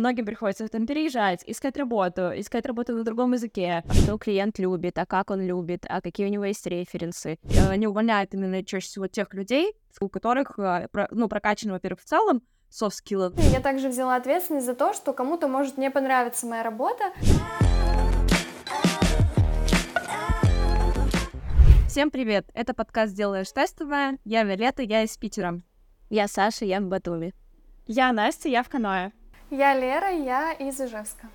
многим 0.00 0.26
приходится 0.26 0.66
там 0.68 0.86
переезжать, 0.86 1.44
искать 1.46 1.76
работу, 1.76 2.32
искать 2.34 2.66
работу 2.66 2.94
на 2.94 3.04
другом 3.04 3.34
языке, 3.34 3.84
что 3.92 4.18
клиент 4.18 4.58
любит, 4.58 4.98
а 4.98 5.06
как 5.06 5.30
он 5.30 5.42
любит, 5.42 5.84
а 5.88 6.00
какие 6.00 6.26
у 6.26 6.30
него 6.30 6.44
есть 6.46 6.66
референсы. 6.66 7.38
Они 7.68 7.86
увольняют 7.86 8.34
именно 8.34 8.64
чаще 8.64 8.86
всего 8.86 9.06
тех 9.06 9.32
людей, 9.34 9.74
у 10.00 10.08
которых, 10.08 10.58
э, 10.58 10.88
ну, 11.10 11.28
прокачаны, 11.28 11.72
во-первых, 11.72 12.00
в 12.00 12.04
целом, 12.04 12.42
soft 12.70 12.94
skills. 13.04 13.40
Я 13.52 13.60
также 13.60 13.88
взяла 13.88 14.16
ответственность 14.16 14.66
за 14.66 14.74
то, 14.74 14.92
что 14.92 15.12
кому-то 15.12 15.48
может 15.48 15.76
не 15.76 15.90
понравиться 15.90 16.46
моя 16.46 16.62
работа. 16.62 17.12
Всем 21.88 22.10
привет! 22.10 22.46
Это 22.54 22.72
подкаст 22.72 23.14
«Делаешь 23.14 23.52
тестовое». 23.52 24.18
Я 24.24 24.44
Виолетта, 24.44 24.82
я 24.82 25.02
из 25.02 25.16
Питера. 25.16 25.60
Я 26.08 26.28
Саша, 26.28 26.64
я 26.64 26.80
в 26.80 26.84
Батуми. 26.84 27.34
Я 27.86 28.12
Настя, 28.12 28.48
я 28.48 28.62
в 28.62 28.68
Каное. 28.68 29.12
Я 29.50 29.74
Лера, 29.74 30.10
я 30.10 30.52
из 30.52 30.80
Ижевска. 30.80 31.28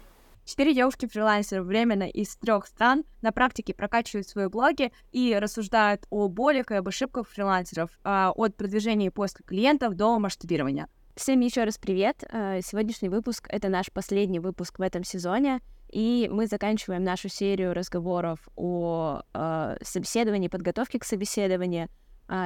Четыре 0.46 0.73
девушки-фрилансеры 0.73 1.64
временно 1.64 2.08
из 2.08 2.38
трех 2.38 2.66
стран 2.66 3.04
на 3.22 3.34
практике 3.34 3.73
прокачивают 3.73 4.26
свои 4.26 4.48
блоги 4.48 4.94
и 5.12 5.38
рассуждают 5.38 6.06
о 6.10 6.30
болях 6.30 6.72
и 6.72 6.76
об 6.76 6.88
ошибках 6.88 7.28
фрилансеров 7.28 7.90
а, 8.06 8.32
от 8.34 8.56
продвижения 8.56 9.08
и 9.08 9.09
поиска 9.09 9.44
клиентов 9.44 9.96
до 9.96 10.18
масштабирования. 10.18 10.88
Всем 11.18 11.42
еще 11.42 11.66
раз 11.66 11.78
привет. 11.78 12.23
А, 12.32 12.62
сегодняшний 12.62 13.09
выпуск— 13.09 13.48
это 13.50 13.68
наш 13.68 13.92
последний 13.92 14.40
выпуск 14.40 14.80
в 14.80 14.82
этом 14.82 15.04
сезоне, 15.04 15.59
и 15.90 16.30
мы 16.32 16.48
заканчиваем 16.48 17.04
нашу 17.04 17.28
серию 17.28 17.73
разговоров 17.73 18.40
о 18.56 19.23
э, 19.34 19.78
собеседовании, 19.82 20.48
подготовке 20.48 21.00
к 21.00 21.04
собеседованию, 21.04 21.90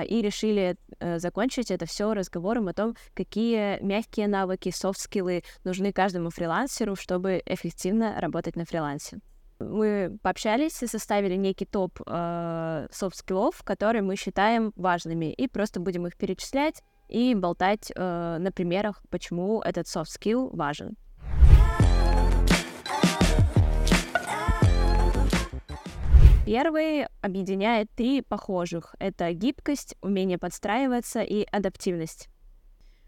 и 0.03 0.21
решили 0.21 0.75
э, 0.99 1.19
закончить 1.19 1.71
это 1.71 1.85
все 1.85 2.13
разговором 2.13 2.67
о 2.67 2.73
том, 2.73 2.95
какие 3.13 3.81
мягкие 3.81 4.27
навыки, 4.27 4.71
софт-скиллы 4.75 5.43
нужны 5.63 5.93
каждому 5.93 6.29
фрилансеру, 6.29 6.95
чтобы 6.95 7.41
эффективно 7.45 8.19
работать 8.19 8.55
на 8.55 8.65
фрилансе. 8.65 9.19
Мы 9.59 10.17
пообщались 10.21 10.81
и 10.83 10.87
составили 10.87 11.35
некий 11.35 11.65
топ 11.65 11.99
э, 12.05 12.87
софт-скиллов, 12.91 13.61
которые 13.63 14.01
мы 14.01 14.15
считаем 14.15 14.71
важными, 14.75 15.33
и 15.33 15.47
просто 15.47 15.79
будем 15.79 16.07
их 16.07 16.15
перечислять 16.17 16.81
и 17.09 17.35
болтать 17.35 17.91
э, 17.93 18.37
на 18.39 18.51
примерах, 18.51 19.01
почему 19.09 19.61
этот 19.61 19.87
софт-скилл 19.87 20.49
важен. 20.49 20.95
Первый 26.49 27.05
объединяет 27.21 27.91
три 27.91 28.23
похожих. 28.23 28.95
Это 28.97 29.31
гибкость, 29.33 29.95
умение 30.01 30.39
подстраиваться 30.39 31.21
и 31.21 31.45
адаптивность. 31.51 32.27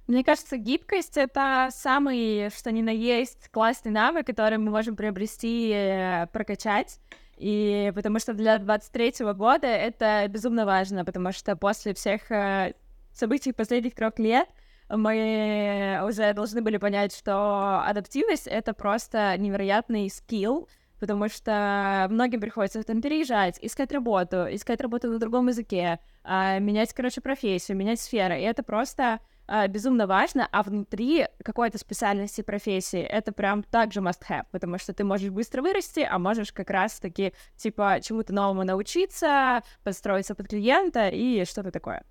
Мне 0.06 0.23
кажется, 0.23 0.58
гибкость— 0.58 1.14
это 1.17 1.69
самый, 1.72 2.52
что 2.56 2.72
ни 2.72 2.84
на 2.84 2.92
есть, 2.92 3.50
классный 3.50 3.92
навык, 3.92 4.28
который 4.28 4.59
мы 4.59 4.69
можем 4.69 4.95
приобрести, 4.95 5.72
э, 5.73 6.28
прокачать. 6.28 7.00
И 7.36 7.92
потому 7.95 8.19
что 8.19 8.36
для 8.36 8.59
23 8.59 9.34
года 9.34 9.66
это 9.66 10.28
безумно 10.30 10.67
важно, 10.67 11.03
потому 11.03 11.31
что 11.31 11.56
после 11.56 11.95
всех 11.95 12.31
э, 12.31 12.75
событий 13.12 13.53
последних 13.53 13.95
трех 13.95 14.19
лет 14.19 14.47
мы 14.88 16.00
уже 16.08 16.31
должны 16.34 16.62
были 16.62 16.78
понять, 16.78 17.16
что 17.16 17.81
адаптивность— 17.88 18.45
это 18.45 18.75
просто 18.75 19.36
невероятный 19.39 20.12
скилл, 20.12 20.69
потому 21.02 21.27
что 21.30 22.05
многим 22.11 22.39
приходится 22.39 22.83
там 22.83 23.02
переезжать, 23.02 23.57
искать 23.59 23.91
работу, 23.91 24.45
искать 24.52 24.80
работу 24.81 25.09
на 25.09 25.17
другом 25.17 25.47
языке, 25.47 25.99
а, 26.23 26.59
менять, 26.59 26.94
короче, 26.94 27.21
профессию, 27.21 27.75
менять 27.75 27.99
сферы, 27.99 28.39
и 28.39 28.44
это 28.44 28.61
просто 28.61 29.19
а, 29.47 29.67
безумно 29.67 30.05
важно, 30.05 30.47
а 30.52 30.61
внутри 30.61 31.27
какой-то 31.44 31.79
специальности 31.79 32.41
профессии 32.41 33.02
это 33.02 33.31
прям 33.31 33.63
также 33.63 33.99
must-have, 33.99 34.45
потому 34.52 34.77
что 34.77 34.94
ты 34.94 35.03
можешь 35.03 35.31
быстро 35.31 35.63
вырасти, 35.63 36.07
а 36.09 36.19
можешь 36.19 36.53
как 36.53 36.69
раз-таки, 36.69 37.33
типа, 37.57 37.99
чему-то 38.03 38.31
новому 38.31 38.63
научиться, 38.63 39.63
подстроиться 39.83 40.35
под 40.35 40.49
клиента 40.49 41.09
и 41.09 41.45
что-то 41.45 41.72
такое. 41.72 42.03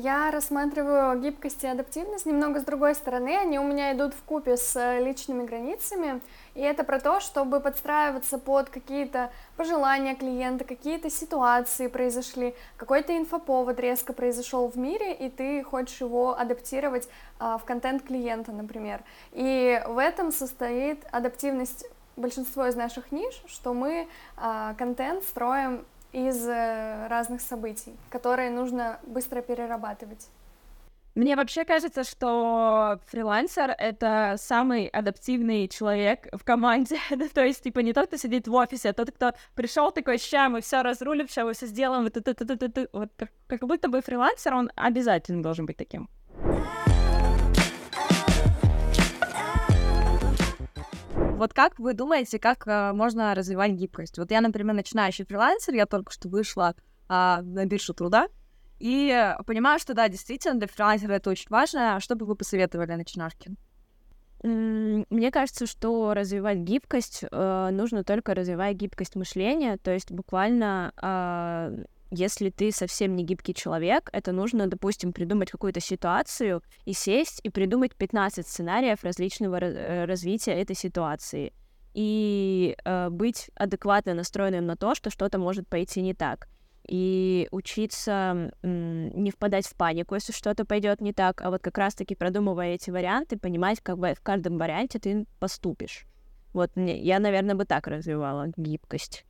Я 0.00 0.30
рассматриваю 0.30 1.20
гибкость 1.20 1.64
и 1.64 1.66
адаптивность 1.66 2.24
немного 2.24 2.60
с 2.60 2.64
другой 2.64 2.94
стороны. 2.94 3.36
Они 3.36 3.58
у 3.58 3.64
меня 3.64 3.92
идут 3.92 4.14
в 4.14 4.22
купе 4.22 4.56
с 4.56 4.76
э, 4.76 5.04
личными 5.04 5.44
границами. 5.44 6.20
И 6.54 6.60
это 6.60 6.84
про 6.84 7.00
то, 7.00 7.18
чтобы 7.18 7.58
подстраиваться 7.58 8.38
под 8.38 8.70
какие-то 8.70 9.32
пожелания 9.56 10.14
клиента, 10.14 10.62
какие-то 10.62 11.10
ситуации 11.10 11.88
произошли, 11.88 12.54
какой-то 12.76 13.18
инфоповод 13.18 13.80
резко 13.80 14.12
произошел 14.12 14.68
в 14.68 14.76
мире, 14.76 15.12
и 15.12 15.28
ты 15.30 15.64
хочешь 15.64 16.00
его 16.00 16.38
адаптировать 16.38 17.08
а, 17.40 17.58
в 17.58 17.64
контент 17.64 18.04
клиента, 18.04 18.52
например. 18.52 19.02
И 19.32 19.82
в 19.84 19.98
этом 19.98 20.30
состоит 20.30 21.04
адаптивность 21.10 21.86
большинства 22.16 22.68
из 22.68 22.76
наших 22.76 23.10
ниш, 23.10 23.42
что 23.48 23.74
мы 23.74 24.06
а, 24.36 24.74
контент 24.74 25.24
строим 25.24 25.84
из 26.12 26.46
э, 26.46 27.06
разных 27.08 27.40
событий, 27.40 27.94
которые 28.10 28.50
нужно 28.50 28.98
быстро 29.06 29.42
перерабатывать. 29.42 30.28
Мне 31.14 31.34
вообще 31.34 31.64
кажется, 31.64 32.04
что 32.04 33.00
фрилансер— 33.06 33.74
это 33.78 34.36
самый 34.38 34.86
адаптивный 34.86 35.66
человек 35.66 36.28
в 36.32 36.44
команде. 36.44 36.96
То 37.34 37.44
есть, 37.44 37.64
типа, 37.64 37.80
не 37.80 37.92
тот, 37.92 38.06
кто 38.06 38.16
сидит 38.16 38.46
в 38.46 38.54
офисе, 38.54 38.90
а 38.90 38.92
тот, 38.92 39.10
кто 39.10 39.32
пришел 39.56 39.90
такой, 39.90 40.18
ща 40.18 40.48
мы 40.48 40.60
все 40.60 40.82
разрулим, 40.82 41.26
ща 41.26 41.44
мы 41.44 41.54
все 41.54 41.66
сделаем, 41.66 42.08
вот 42.92 43.10
как 43.48 43.60
будто 43.62 43.88
бы 43.88 44.00
фрилансер, 44.00 44.54
он 44.54 44.70
обязательно 44.76 45.42
должен 45.42 45.66
быть 45.66 45.76
таким. 45.76 46.08
Вот 51.38 51.54
как 51.54 51.78
вы 51.78 51.94
думаете, 51.94 52.38
как 52.38 52.66
э, 52.66 52.92
можно 52.92 53.34
развивать 53.34 53.72
гибкость? 53.72 54.18
Вот 54.18 54.30
я, 54.30 54.40
например, 54.40 54.74
начинающий 54.74 55.24
фрилансер, 55.24 55.74
я 55.74 55.86
только 55.86 56.12
что 56.12 56.28
вышла 56.28 56.74
э, 57.08 57.40
на 57.42 57.64
биржу 57.66 57.94
труда, 57.94 58.28
и 58.78 59.34
понимаю, 59.46 59.78
что 59.80 59.94
да, 59.94 60.08
действительно, 60.08 60.58
для 60.58 60.68
фрилансера 60.68 61.14
это 61.14 61.30
очень 61.30 61.48
важно. 61.50 61.98
Что 62.00 62.14
бы 62.14 62.26
вы 62.26 62.36
посоветовали 62.36 62.94
начинашке? 62.94 63.52
Мне 64.42 65.32
кажется, 65.32 65.66
что 65.66 66.14
развивать 66.14 66.58
гибкость 66.58 67.24
э, 67.28 67.68
нужно 67.72 68.04
только 68.04 68.34
развивая 68.34 68.72
гибкость 68.72 69.16
мышления, 69.16 69.78
то 69.78 69.90
есть 69.92 70.12
буквально 70.12 70.92
э, 71.02 71.84
если 72.10 72.50
ты 72.50 72.72
совсем 72.72 73.16
не 73.16 73.24
гибкий 73.24 73.54
человек, 73.54 74.08
это 74.12 74.32
нужно, 74.32 74.66
допустим, 74.66 75.12
придумать 75.12 75.50
какую-то 75.50 75.80
ситуацию 75.80 76.62
и 76.84 76.92
сесть 76.92 77.40
и 77.42 77.50
придумать 77.50 77.94
15 77.94 78.46
сценариев 78.46 79.04
различного 79.04 79.56
э, 79.56 80.04
развития 80.04 80.52
этой 80.52 80.76
ситуации 80.76 81.52
и 81.94 82.76
э, 82.84 83.08
быть 83.10 83.50
адекватно 83.54 84.14
настроенным 84.14 84.66
на 84.66 84.76
то, 84.76 84.94
что 84.94 85.10
что-то 85.10 85.38
может 85.38 85.68
пойти 85.68 86.00
не 86.00 86.14
так. 86.14 86.48
И 86.86 87.48
учиться 87.50 88.50
не 88.62 89.30
впадать 89.30 89.66
в 89.66 89.74
панику, 89.76 90.14
если 90.14 90.32
что-то 90.32 90.64
пойдет 90.64 91.02
не 91.02 91.12
так, 91.12 91.42
а 91.42 91.50
вот 91.50 91.60
как 91.60 91.76
раз-таки 91.76 92.14
продумывая 92.14 92.74
эти 92.74 92.90
варианты, 92.90 93.36
понимать, 93.36 93.80
как 93.80 93.98
бы 93.98 94.14
в 94.14 94.22
каждом 94.22 94.56
варианте 94.56 94.98
ты 94.98 95.26
поступишь. 95.38 96.06
Вот 96.54 96.70
я, 96.76 97.18
наверное, 97.18 97.54
бы 97.54 97.66
так 97.66 97.86
развивала 97.88 98.46
гибкость. 98.56 99.26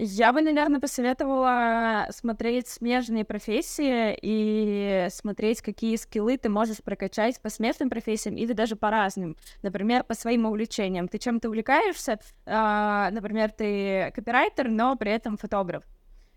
Я 0.00 0.32
бы, 0.32 0.42
наверное, 0.42 0.78
посоветовала 0.78 2.06
смотреть 2.10 2.68
смежные 2.68 3.24
профессии 3.24 4.16
и 4.22 5.08
смотреть, 5.10 5.60
какие 5.60 5.96
скиллы 5.96 6.38
ты 6.38 6.48
можешь 6.48 6.84
прокачать 6.84 7.40
по 7.40 7.50
смежным 7.50 7.90
профессиям 7.90 8.36
или 8.36 8.52
даже 8.52 8.76
по 8.76 8.92
разным. 8.92 9.36
Например, 9.60 10.04
по 10.04 10.14
своим 10.14 10.46
увлечениям. 10.46 11.08
Ты 11.08 11.18
чем-то 11.18 11.48
увлекаешься, 11.48 12.20
э, 12.46 13.08
например, 13.10 13.50
ты 13.50 14.12
копирайтер, 14.14 14.70
но 14.70 14.94
при 14.94 15.10
этом 15.10 15.36
фотограф. 15.36 15.82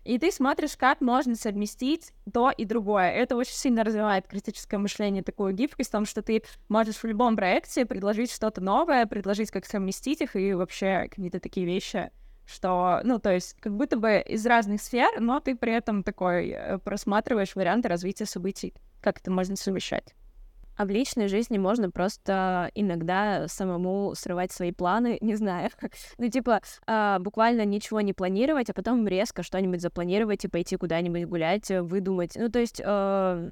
И 0.04 0.18
ты 0.18 0.32
смотришь, 0.32 0.76
как 0.76 1.00
можно 1.00 1.36
совместить 1.36 2.10
то 2.32 2.50
и 2.50 2.64
другое. 2.64 3.12
Это 3.12 3.36
очень 3.36 3.54
сильно 3.54 3.84
развивает 3.84 4.26
критическое 4.26 4.78
мышление, 4.78 5.22
такую 5.22 5.54
гибкость, 5.54 5.90
в 5.90 5.92
том, 5.92 6.04
что 6.04 6.20
ты 6.22 6.42
можешь 6.68 6.96
в 6.96 7.04
любом 7.04 7.36
проекте 7.36 7.86
предложить 7.86 8.32
что-то 8.32 8.60
новое, 8.60 9.06
предложить, 9.06 9.52
как 9.52 9.66
совместить 9.66 10.20
их 10.20 10.34
и 10.34 10.52
вообще 10.54 11.06
какие-то 11.08 11.38
такие 11.38 11.64
вещи 11.64 12.10
что, 12.46 13.00
ну, 13.04 13.18
то 13.18 13.32
есть, 13.32 13.54
как 13.60 13.74
будто 13.74 13.96
бы 13.96 14.22
из 14.26 14.44
разных 14.46 14.82
сфер, 14.82 15.20
но 15.20 15.40
ты 15.40 15.54
при 15.54 15.72
этом 15.72 16.02
такой 16.02 16.50
э, 16.50 16.78
просматриваешь 16.78 17.54
варианты 17.54 17.88
развития 17.88 18.26
событий, 18.26 18.74
как 19.00 19.18
это 19.18 19.30
можно 19.30 19.56
совмещать. 19.56 20.14
А 20.76 20.86
в 20.86 20.90
личной 20.90 21.28
жизни 21.28 21.58
можно 21.58 21.90
просто 21.90 22.70
иногда 22.74 23.46
самому 23.46 24.14
срывать 24.14 24.52
свои 24.52 24.72
планы, 24.72 25.18
не 25.20 25.34
знаю. 25.34 25.70
ну, 26.18 26.28
типа, 26.28 26.60
э, 26.86 27.18
буквально 27.20 27.64
ничего 27.64 28.00
не 28.00 28.12
планировать, 28.12 28.70
а 28.70 28.74
потом 28.74 29.06
резко 29.06 29.42
что-нибудь 29.42 29.80
запланировать 29.80 30.44
и 30.44 30.48
пойти 30.48 30.76
куда-нибудь 30.76 31.26
гулять, 31.26 31.70
э, 31.70 31.82
выдумать. 31.82 32.36
Ну, 32.36 32.48
то 32.48 32.58
есть, 32.58 32.80
э, 32.84 33.50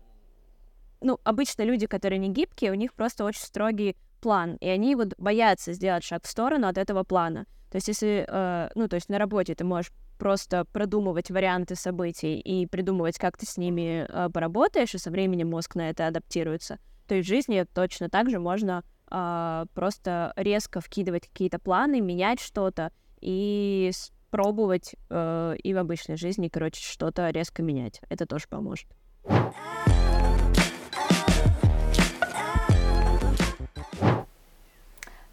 ну, 1.02 1.18
обычно 1.24 1.62
люди, 1.62 1.86
которые 1.86 2.18
не 2.18 2.28
гибкие, 2.28 2.72
у 2.72 2.74
них 2.74 2.94
просто 2.94 3.24
очень 3.24 3.42
строгий 3.42 3.96
план, 4.20 4.56
и 4.56 4.68
они 4.68 4.94
вот 4.96 5.14
боятся 5.18 5.72
сделать 5.72 6.04
шаг 6.04 6.24
в 6.24 6.28
сторону 6.28 6.68
от 6.68 6.78
этого 6.78 7.04
плана. 7.04 7.46
То 7.70 7.76
есть 7.76 7.88
если, 7.88 8.24
э, 8.26 8.70
ну, 8.74 8.88
то 8.88 8.96
есть 8.96 9.08
на 9.08 9.18
работе 9.18 9.54
ты 9.54 9.64
можешь 9.64 9.92
просто 10.18 10.64
продумывать 10.66 11.30
варианты 11.30 11.76
событий 11.76 12.38
и 12.38 12.66
придумывать, 12.66 13.18
как 13.18 13.36
ты 13.36 13.46
с 13.46 13.56
ними 13.56 14.06
э, 14.08 14.28
поработаешь, 14.30 14.94
и 14.94 14.98
со 14.98 15.10
временем 15.10 15.50
мозг 15.50 15.74
на 15.76 15.88
это 15.90 16.06
адаптируется, 16.06 16.78
то 17.06 17.14
и 17.14 17.22
в 17.22 17.26
жизни 17.26 17.64
точно 17.74 18.08
так 18.08 18.30
же 18.30 18.38
можно 18.38 18.84
а, 19.10 19.66
просто 19.74 20.32
резко 20.36 20.80
вкидывать 20.80 21.26
какие-то 21.26 21.58
планы, 21.58 22.00
менять 22.00 22.40
что-то 22.40 22.92
и 23.20 23.90
пробовать 24.30 24.94
э, 25.10 25.56
и 25.60 25.74
в 25.74 25.78
обычной 25.78 26.16
жизни, 26.16 26.48
короче, 26.48 26.80
что-то 26.80 27.28
резко 27.30 27.62
менять. 27.62 28.00
Это 28.08 28.26
тоже 28.26 28.46
поможет. 28.48 28.86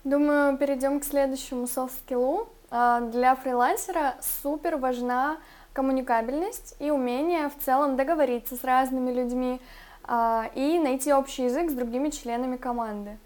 Думаю, 0.07 0.57
перейдем 0.57 1.01
к 1.01 1.03
следующему 1.03 1.67
софт-скиллу. 1.67 2.47
А, 2.71 3.01
для 3.01 3.35
фрилансера 3.35 4.15
супер 4.41 4.77
важна 4.77 5.37
коммуникабельность 5.73 6.77
и 6.79 6.91
умение 6.91 7.49
в 7.49 7.61
целом 7.61 7.97
договориться 7.97 8.55
с 8.55 8.63
разными 8.63 9.11
людьми 9.11 9.59
а, 10.05 10.49
и 10.55 10.79
найти 10.79 11.11
общий 11.11 11.43
язык 11.43 11.69
с 11.69 11.73
другими 11.73 12.09
членами 12.09 12.55
команды. 12.55 13.17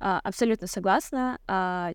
А, 0.00 0.20
абсолютно 0.24 0.66
согласна. 0.66 1.38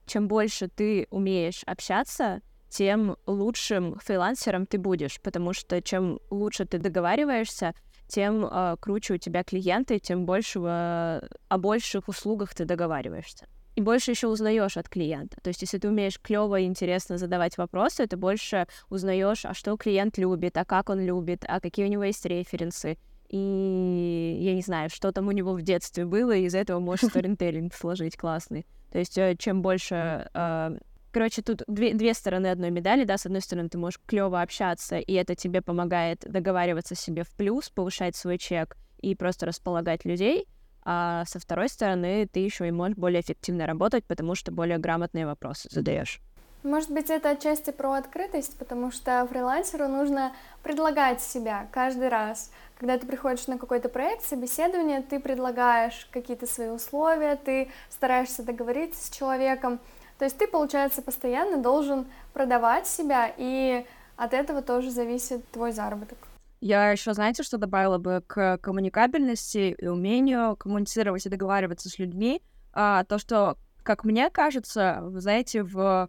Чем 0.05 0.27
больше 0.27 0.67
ты 0.67 1.07
умеешь 1.09 1.63
общаться, 1.65 2.41
тем 2.69 3.17
лучшим 3.25 3.97
фрилансером 3.97 4.67
ты 4.67 4.77
будешь, 4.77 5.19
потому 5.19 5.51
что 5.53 5.81
чем 5.81 6.19
лучше 6.29 6.65
ты 6.65 6.77
договариваешься, 6.77 7.73
тем 8.07 8.47
круче 8.79 9.15
у 9.15 9.17
тебя 9.17 9.43
клиенты, 9.43 9.97
тем 9.97 10.27
больше 10.27 10.59
о 10.59 11.57
больших 11.57 12.07
услугах 12.07 12.53
ты 12.53 12.65
договариваешься. 12.65 13.47
И 13.75 13.81
больше 13.81 14.11
еще 14.11 14.27
узнаешь 14.27 14.77
от 14.77 14.89
клиента. 14.89 15.37
То 15.41 15.47
есть, 15.49 15.61
если 15.61 15.77
ты 15.77 15.87
умеешь 15.87 16.19
клево 16.19 16.59
и 16.59 16.65
интересно 16.65 17.17
задавать 17.17 17.57
вопросы, 17.57 18.05
ты 18.05 18.17
больше 18.17 18.67
узнаешь, 18.89 19.45
а 19.45 19.53
что 19.53 19.77
клиент 19.77 20.17
любит, 20.17 20.57
а 20.57 20.65
как 20.65 20.89
он 20.89 20.99
любит, 20.99 21.45
а 21.47 21.59
какие 21.61 21.85
у 21.85 21.89
него 21.89 22.03
есть 22.03 22.25
референсы, 22.25 22.97
и 23.31 24.39
я 24.41 24.53
не 24.53 24.61
знаю, 24.61 24.89
что 24.89 25.13
там 25.13 25.29
у 25.29 25.31
него 25.31 25.53
в 25.53 25.61
детстве 25.61 26.05
было, 26.05 26.33
и 26.33 26.43
из 26.43 26.53
этого 26.53 26.79
можешь 26.79 27.05
сторителлинг 27.09 27.73
сложить 27.73 28.17
классный. 28.17 28.65
То 28.91 28.99
есть 28.99 29.17
э, 29.17 29.35
чем 29.39 29.61
больше... 29.61 30.29
Э, 30.33 30.77
короче, 31.13 31.41
тут 31.41 31.63
две, 31.67 31.93
две 31.93 32.13
стороны 32.13 32.47
одной 32.47 32.71
медали, 32.71 33.05
да, 33.05 33.17
с 33.17 33.25
одной 33.25 33.39
стороны 33.39 33.69
ты 33.69 33.77
можешь 33.77 34.01
клево 34.05 34.41
общаться, 34.41 34.97
и 34.97 35.13
это 35.13 35.35
тебе 35.35 35.61
помогает 35.61 36.25
договариваться 36.27 36.93
себе 36.93 37.23
в 37.23 37.29
плюс, 37.29 37.69
повышать 37.69 38.17
свой 38.17 38.37
чек 38.37 38.75
и 38.99 39.15
просто 39.15 39.45
располагать 39.45 40.03
людей, 40.03 40.45
а 40.83 41.25
со 41.25 41.39
второй 41.39 41.69
стороны 41.69 42.27
ты 42.31 42.39
еще 42.39 42.67
и 42.67 42.71
можешь 42.71 42.97
более 42.97 43.21
эффективно 43.21 43.65
работать, 43.67 44.03
потому 44.05 44.35
что 44.35 44.51
более 44.51 44.77
грамотные 44.77 45.25
вопросы 45.25 45.67
задаешь. 45.71 46.21
Может 46.63 46.91
быть, 46.91 47.09
это 47.09 47.31
отчасти 47.31 47.71
про 47.71 47.93
открытость, 47.93 48.55
потому 48.59 48.91
что 48.91 49.25
фрилансеру 49.27 49.87
нужно 49.87 50.31
предлагать 50.61 51.19
себя 51.19 51.67
каждый 51.71 52.09
раз. 52.09 52.51
Когда 52.77 52.99
ты 52.99 53.07
приходишь 53.07 53.47
на 53.47 53.57
какой-то 53.57 53.89
проект, 53.89 54.23
собеседование, 54.23 55.01
ты 55.01 55.19
предлагаешь 55.19 56.07
какие-то 56.11 56.45
свои 56.45 56.69
условия, 56.69 57.35
ты 57.35 57.71
стараешься 57.89 58.43
договориться 58.43 59.03
с 59.03 59.09
человеком. 59.09 59.79
То 60.19 60.25
есть 60.25 60.37
ты, 60.37 60.47
получается, 60.47 61.01
постоянно 61.01 61.57
должен 61.57 62.05
продавать 62.31 62.85
себя, 62.85 63.31
и 63.37 63.83
от 64.15 64.35
этого 64.35 64.61
тоже 64.61 64.91
зависит 64.91 65.43
твой 65.49 65.71
заработок. 65.71 66.19
Я 66.61 66.91
еще, 66.91 67.15
знаете, 67.15 67.41
что 67.41 67.57
добавила 67.57 67.97
бы 67.97 68.23
к 68.25 68.59
коммуникабельности 68.59 69.75
и 69.77 69.87
умению 69.87 70.55
коммуницировать 70.55 71.25
и 71.25 71.29
договариваться 71.29 71.89
с 71.89 71.97
людьми? 71.97 72.43
А, 72.71 73.03
то, 73.05 73.17
что, 73.17 73.57
как 73.81 74.03
мне 74.03 74.29
кажется, 74.29 74.99
вы 75.01 75.21
знаете, 75.21 75.63
в 75.63 76.07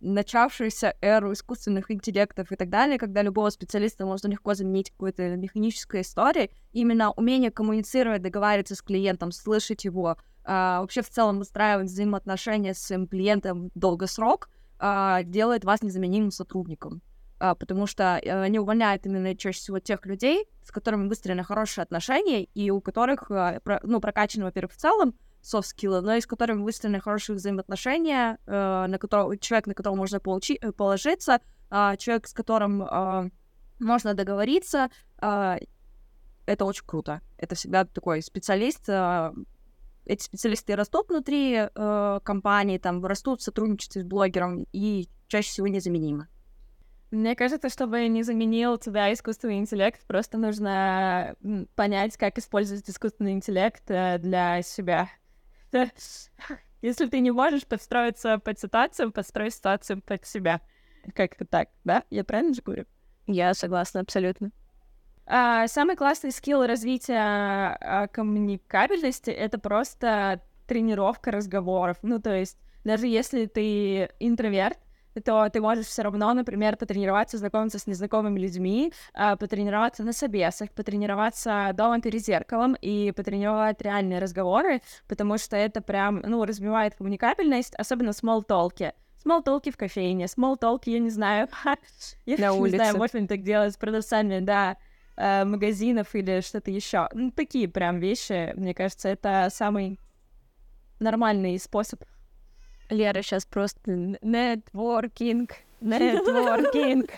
начавшуюся 0.00 0.96
эру 1.00 1.32
искусственных 1.32 1.92
интеллектов 1.92 2.50
и 2.50 2.56
так 2.56 2.68
далее, 2.68 2.98
когда 2.98 3.22
любого 3.22 3.48
специалиста 3.50 4.06
можно 4.06 4.26
легко 4.26 4.54
заменить 4.54 4.90
какой-то 4.90 5.36
механической 5.36 6.00
историей, 6.00 6.50
именно 6.72 7.12
умение 7.12 7.52
коммуницировать, 7.52 8.22
договариваться 8.22 8.74
с 8.74 8.82
клиентом, 8.82 9.30
слышать 9.30 9.84
его, 9.84 10.16
а, 10.42 10.80
вообще 10.80 11.02
в 11.02 11.10
целом 11.10 11.38
выстраивать 11.38 11.86
взаимоотношения 11.86 12.74
с 12.74 12.78
своим 12.78 13.06
клиентом 13.06 13.70
долгосрок, 13.76 14.48
а, 14.80 15.22
делает 15.22 15.64
вас 15.64 15.80
незаменимым 15.82 16.32
сотрудником. 16.32 17.02
А, 17.40 17.54
потому 17.54 17.86
что 17.86 18.16
а, 18.16 18.42
они 18.42 18.58
увольняют 18.58 19.06
именно 19.06 19.34
чаще 19.34 19.58
всего 19.58 19.78
тех 19.78 20.04
людей, 20.04 20.46
с 20.62 20.70
которыми 20.70 21.08
выстроены 21.08 21.42
хорошие 21.42 21.82
отношения, 21.82 22.44
и 22.44 22.70
у 22.70 22.82
которых, 22.82 23.30
а, 23.30 23.60
ну, 23.82 24.00
прокачаны, 24.00 24.44
во-первых, 24.44 24.72
в 24.72 24.76
целом, 24.76 25.14
skills, 25.42 26.02
но 26.02 26.14
и 26.14 26.20
с 26.20 26.26
которыми 26.26 26.62
выстроены 26.62 27.00
хорошие 27.00 27.34
взаимоотношения, 27.34 28.38
э, 28.46 28.86
на 28.86 28.98
которого, 28.98 29.38
человек, 29.38 29.66
на 29.68 29.74
которого 29.74 29.96
можно 29.96 30.20
получи, 30.20 30.58
э, 30.60 30.70
положиться, 30.70 31.40
э, 31.70 31.96
человек, 31.96 32.26
с 32.26 32.34
которым 32.34 32.82
э, 32.82 33.30
можно 33.78 34.12
договориться, 34.12 34.90
э, 35.22 35.60
это 36.44 36.64
очень 36.66 36.84
круто. 36.84 37.22
Это 37.38 37.54
всегда 37.54 37.86
такой 37.86 38.20
специалист. 38.20 38.86
Э, 38.88 39.32
эти 40.04 40.22
специалисты 40.22 40.76
растут 40.76 41.08
внутри 41.08 41.54
э, 41.54 42.20
компании, 42.22 42.76
там 42.76 43.02
растут 43.06 43.40
в 43.40 43.44
сотрудничестве 43.44 44.02
с 44.02 44.04
блогером 44.04 44.66
и 44.72 45.08
чаще 45.28 45.48
всего 45.48 45.68
незаменимы. 45.68 46.28
Мне 47.10 47.34
кажется, 47.34 47.68
чтобы 47.68 48.06
не 48.06 48.22
заменил 48.22 48.78
тебя 48.78 49.12
искусственный 49.12 49.58
интеллект, 49.58 50.06
просто 50.06 50.38
нужно 50.38 51.34
понять, 51.74 52.16
как 52.16 52.38
использовать 52.38 52.88
искусственный 52.88 53.32
интеллект 53.32 53.82
э, 53.88 54.18
для 54.18 54.62
себя. 54.62 55.08
Если 56.82 57.06
ты 57.06 57.20
не 57.20 57.32
можешь 57.32 57.66
подстроиться 57.66 58.38
под 58.38 58.58
ситуацию, 58.60 59.10
подстрой 59.10 59.50
ситуацию 59.50 60.00
под 60.02 60.24
себя. 60.24 60.60
Как-то 61.14 61.44
так, 61.44 61.68
да? 61.84 62.04
Я 62.10 62.22
правильно 62.22 62.54
же 62.54 62.62
говорю? 62.62 62.86
Я 63.26 63.54
согласна 63.54 64.00
абсолютно. 64.00 64.52
А, 65.26 65.66
самый 65.68 65.96
классный 65.96 66.30
скилл 66.30 66.64
развития 66.64 67.18
а, 67.18 68.06
коммуникабельности— 68.08 69.30
это 69.32 69.58
просто 69.58 70.42
тренировка 70.66 71.30
разговоров. 71.30 71.98
Ну, 72.02 72.20
то 72.20 72.34
есть 72.34 72.58
даже 72.84 73.06
если 73.06 73.46
ты 73.46 74.10
интроверт, 74.18 74.78
то 75.20 75.48
ты 75.50 75.60
можешь 75.60 75.86
все 75.86 76.02
равно, 76.02 76.32
например, 76.32 76.76
потренироваться, 76.76 77.38
знакомиться 77.38 77.78
с 77.78 77.86
незнакомыми 77.86 78.38
людьми, 78.38 78.92
а, 79.14 79.36
потренироваться 79.36 80.02
на 80.02 80.12
собесах, 80.12 80.70
потренироваться 80.72 81.70
дома 81.74 82.00
перед 82.00 82.24
зеркалом 82.24 82.74
и 82.80 83.12
потренировать 83.12 83.80
реальные 83.82 84.18
разговоры, 84.18 84.82
потому 85.08 85.38
что 85.38 85.56
это 85.56 85.80
прям, 85.80 86.22
ну, 86.24 86.44
развивает 86.44 86.94
коммуникабельность, 86.94 87.74
особенно 87.76 88.12
в 88.12 88.22
small-толке. 88.22 88.94
Смолтолки 89.22 89.70
в 89.70 89.76
кофейне, 89.76 90.28
смолтолки, 90.28 90.88
я 90.90 90.98
не 90.98 91.10
знаю, 91.10 91.48
я 92.26 92.36
не 92.36 92.70
знаю, 92.70 92.96
можно 92.96 93.18
ли 93.18 93.26
так 93.26 93.42
делать 93.42 93.74
с 93.74 93.76
продавцами, 93.76 94.40
да, 94.40 94.78
э, 95.16 95.44
магазинов 95.44 96.14
или 96.14 96.40
что-то 96.40 96.70
еще. 96.70 97.08
Ну, 97.12 97.30
такие 97.30 97.68
прям 97.68 97.98
вещи, 97.98 98.52
мне 98.56 98.72
кажется, 98.74 99.10
это 99.10 99.48
самый 99.50 99.98
нормальный 101.00 101.58
способ 101.58 102.02
Лера 102.90 103.22
сейчас 103.22 103.44
просто 103.44 103.80
нетворкинг, 104.20 105.52
нетворкинг. 105.80 107.10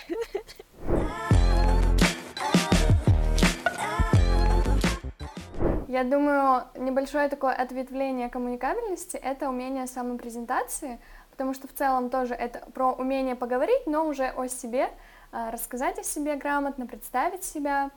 Я 5.89 6.05
думаю, 6.05 6.65
небольшое 6.77 7.29
такое 7.29 7.55
ответвление 7.55 8.29
коммуникабельности— 8.29 9.17
это 9.23 9.49
умение 9.49 9.87
самопрезентации, 9.87 10.99
потому 11.31 11.55
что 11.55 11.69
в 11.69 11.73
целом 11.73 12.09
тоже 12.09 12.35
это 12.35 12.61
про 12.73 12.93
умение 12.93 13.37
поговорить, 13.37 13.87
но 13.87 14.07
уже 14.07 14.29
о 14.29 14.49
себе, 14.49 14.91
а, 15.33 15.51
рассказать 15.51 15.99
о 15.99 16.03
себе 16.03 16.37
грамотно, 16.37 16.87
представить 16.87 17.45
себя. 17.45 17.91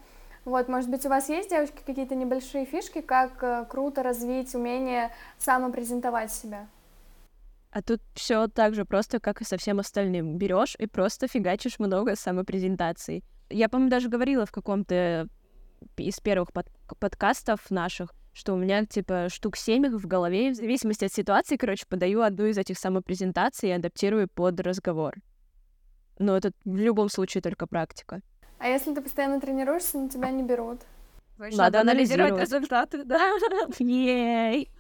Вот, 0.44 0.68
может 0.68 0.90
быть, 0.90 1.06
у 1.06 1.10
вас 1.10 1.30
есть, 1.30 1.50
девочки, 1.50 1.82
какие-то 1.86 2.16
небольшие 2.16 2.66
фишки, 2.66 3.02
как 3.02 3.42
э, 3.42 3.66
круто 3.70 4.04
развить 4.04 4.54
умение 4.54 5.12
самопрезентовать 5.40 6.32
себя? 6.32 6.68
А 7.76 7.82
тут 7.82 8.00
все 8.14 8.48
так 8.48 8.74
же 8.74 8.86
просто, 8.86 9.20
как 9.20 9.42
и 9.42 9.44
со 9.44 9.58
всем 9.58 9.80
остальным. 9.80 10.38
Берешь 10.38 10.78
и 10.80 10.88
просто 10.88 11.28
фигачишь 11.28 11.78
много 11.78 12.16
самопрезентаций. 12.16 13.22
Я, 13.50 13.68
по-моему, 13.68 13.90
даже 13.90 14.08
говорила 14.08 14.46
в 14.46 14.52
каком-то 14.54 15.28
из 15.98 16.22
первых 16.22 16.54
под 16.54 16.68
подкастов 17.02 17.70
наших, 17.70 18.14
что 18.32 18.54
у 18.54 18.58
меня, 18.58 18.86
типа, 18.86 19.28
штук 19.28 19.58
семь 19.58 19.88
их 19.88 19.92
в 19.92 20.08
голове, 20.08 20.52
в 20.52 20.56
зависимости 20.56 21.04
от 21.04 21.12
ситуации, 21.12 21.58
короче, 21.58 21.86
подаю 21.86 22.22
одну 22.22 22.46
из 22.46 22.58
этих 22.58 22.80
самопрезентаций 22.80 23.68
и 23.68 23.74
адаптирую 23.74 24.30
под 24.30 24.58
разговор. 24.62 25.16
Но 26.18 26.38
это 26.38 26.52
в 26.64 26.78
любом 26.78 27.10
случае 27.10 27.42
только 27.42 27.68
практика. 27.68 28.22
А 28.58 28.70
если 28.70 28.96
ты 28.96 29.02
постоянно 29.02 29.42
тренируешься, 29.42 29.98
на 29.98 30.08
тебя 30.08 30.32
не 30.32 30.44
берут? 30.44 30.80
Значит, 31.36 31.58
надо, 31.58 31.80
надо 31.80 31.92
анализировать 31.92 32.40
результаты, 32.40 33.04
да? 33.04 33.34
Ей! 33.80 34.72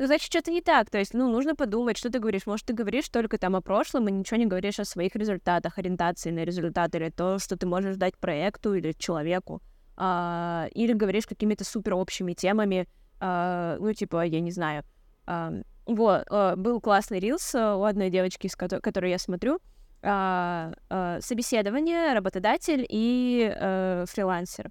Ну, 0.00 0.06
значит, 0.06 0.32
что-то 0.32 0.50
не 0.50 0.62
так. 0.62 0.88
То 0.88 0.96
есть, 0.96 1.12
ну, 1.12 1.30
нужно 1.30 1.54
подумать, 1.54 1.98
что 1.98 2.08
ты 2.08 2.20
говоришь. 2.20 2.46
Может, 2.46 2.64
ты 2.64 2.72
говоришь 2.72 3.06
только 3.10 3.36
там 3.36 3.54
о 3.54 3.60
прошлом 3.60 4.08
и 4.08 4.12
ничего 4.12 4.38
не 4.38 4.46
говоришь 4.46 4.80
о 4.80 4.86
своих 4.86 5.14
результатах, 5.14 5.76
ориентации 5.76 6.30
на 6.30 6.42
результаты 6.42 6.96
или 6.96 7.10
то, 7.10 7.38
что 7.38 7.58
ты 7.58 7.66
можешь 7.66 7.96
дать 7.96 8.16
проекту 8.16 8.72
или 8.72 8.92
человеку. 8.92 9.60
А, 9.98 10.68
или 10.72 10.94
говоришь 10.94 11.26
какими-то 11.26 11.64
супер 11.64 11.92
общими 11.92 12.32
темами, 12.32 12.88
а, 13.20 13.76
ну, 13.78 13.92
типа, 13.92 14.24
я 14.24 14.40
не 14.40 14.50
знаю. 14.50 14.84
А, 15.26 15.52
вот, 15.84 16.24
а, 16.30 16.56
был 16.56 16.80
классный 16.80 17.20
рилс 17.20 17.54
а, 17.54 17.76
у 17.76 17.82
одной 17.82 18.08
девочки, 18.08 18.46
с 18.46 18.56
которой, 18.56 18.80
которую 18.80 19.10
я 19.10 19.18
смотрю. 19.18 19.60
А, 20.02 20.72
а, 20.88 21.20
собеседование, 21.20 22.14
работодатель 22.14 22.86
и 22.88 23.52
а, 23.54 24.06
фрилансер. 24.06 24.70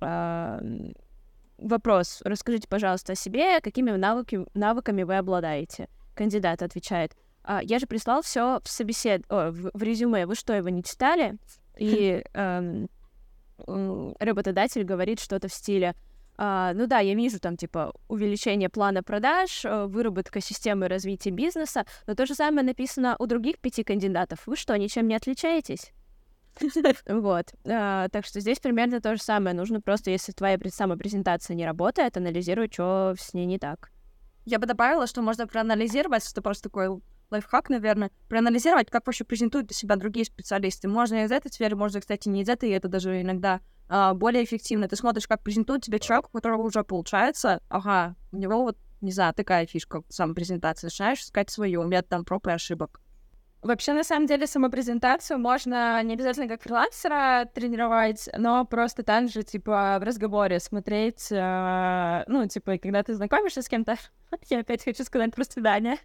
А, 0.00 0.58
вопрос. 1.60 2.20
Расскажите, 2.24 2.68
пожалуйста, 2.68 3.12
о 3.12 3.16
себе, 3.16 3.60
какими 3.60 3.90
навыки, 3.90 4.44
навыками 4.54 5.02
вы 5.02 5.16
обладаете. 5.16 5.88
Кандидат 6.14 6.62
отвечает. 6.62 7.16
А, 7.42 7.62
я 7.62 7.78
же 7.78 7.86
прислал 7.86 8.22
все 8.22 8.60
в 8.62 8.68
собесед... 8.68 9.22
О, 9.28 9.50
в, 9.50 9.70
в 9.72 9.82
резюме. 9.82 10.26
Вы 10.26 10.34
что, 10.34 10.52
его 10.52 10.68
не 10.68 10.82
читали? 10.82 11.36
И 11.78 12.22
эм, 12.34 12.88
работодатель 14.18 14.84
говорит 14.84 15.20
что-то 15.20 15.48
в 15.48 15.52
стиле 15.52 15.94
а, 16.42 16.72
ну 16.72 16.86
да, 16.86 17.00
я 17.00 17.14
вижу 17.14 17.38
там, 17.38 17.58
типа, 17.58 17.92
увеличение 18.08 18.70
плана 18.70 19.02
продаж, 19.02 19.62
э, 19.62 19.84
выработка 19.84 20.40
системы 20.40 20.88
развития 20.88 21.28
бизнеса, 21.28 21.84
но 22.06 22.14
то 22.14 22.24
же 22.24 22.34
самое 22.34 22.64
написано 22.64 23.14
у 23.18 23.26
других 23.26 23.58
пяти 23.58 23.84
кандидатов. 23.84 24.46
Вы 24.46 24.56
что, 24.56 24.74
ничем 24.78 25.06
не 25.06 25.14
отличаетесь? 25.14 25.92
Вот. 27.06 27.52
А, 27.64 28.08
так 28.08 28.24
что 28.24 28.40
здесь 28.40 28.58
примерно 28.60 29.00
то 29.00 29.16
же 29.16 29.22
самое. 29.22 29.54
Нужно 29.54 29.80
просто, 29.80 30.10
если 30.10 30.32
твоя 30.32 30.58
самопрезентация 30.68 31.54
не 31.54 31.66
работает, 31.66 32.16
анализировать, 32.16 32.72
что 32.74 33.14
с 33.18 33.34
ней 33.34 33.46
не 33.46 33.58
так. 33.58 33.90
Я 34.44 34.58
бы 34.58 34.66
добавила, 34.66 35.06
что 35.06 35.22
можно 35.22 35.46
проанализировать, 35.46 36.28
это 36.30 36.42
просто 36.42 36.64
такой 36.64 37.00
лайфхак, 37.30 37.68
наверное, 37.68 38.10
проанализировать, 38.28 38.90
как 38.90 39.06
вообще 39.06 39.24
презентуют 39.24 39.72
себя 39.72 39.96
другие 39.96 40.24
специалисты. 40.24 40.88
Можно 40.88 41.24
из 41.24 41.30
этой 41.30 41.52
сферы, 41.52 41.76
можно, 41.76 42.00
кстати, 42.00 42.28
не 42.28 42.42
из 42.42 42.48
этой, 42.48 42.70
и 42.70 42.72
это 42.72 42.88
даже 42.88 43.20
иногда 43.20 43.60
а, 43.88 44.14
более 44.14 44.44
эффективно. 44.44 44.88
Ты 44.88 44.96
смотришь, 44.96 45.28
как 45.28 45.42
презентует 45.42 45.82
тебя 45.82 45.98
человек, 45.98 46.28
у 46.28 46.32
которого 46.32 46.62
уже 46.62 46.82
получается, 46.82 47.62
ага, 47.68 48.16
у 48.32 48.36
него 48.36 48.62
вот, 48.62 48.78
не 49.00 49.12
знаю, 49.12 49.34
такая 49.34 49.66
фишка 49.66 50.02
самопрезентации. 50.08 50.86
Начинаешь 50.88 51.20
искать 51.20 51.50
свою, 51.50 51.84
метод 51.84 52.08
там 52.08 52.24
проб 52.24 52.46
и 52.48 52.50
ошибок. 52.50 53.00
Вообще, 53.62 53.92
на 53.92 54.04
самом 54.04 54.26
деле, 54.26 54.46
самопрезентацию 54.46 55.38
можно 55.38 56.02
не 56.02 56.14
обязательно 56.14 56.48
как 56.48 56.62
фрилансера 56.62 57.46
тренировать, 57.52 58.26
но 58.36 58.64
просто 58.64 59.02
там 59.02 59.28
же, 59.28 59.42
типа, 59.42 59.98
в 60.00 60.02
разговоре 60.02 60.60
смотреть, 60.60 61.28
э, 61.30 62.24
ну, 62.26 62.46
типа, 62.48 62.78
когда 62.78 63.02
ты 63.02 63.14
знакомишься 63.14 63.60
с 63.60 63.68
кем-то, 63.68 63.96
я 64.48 64.60
опять 64.60 64.82
хочу 64.82 65.04
сказать 65.04 65.34
про 65.34 65.44
свидание, 65.44 65.98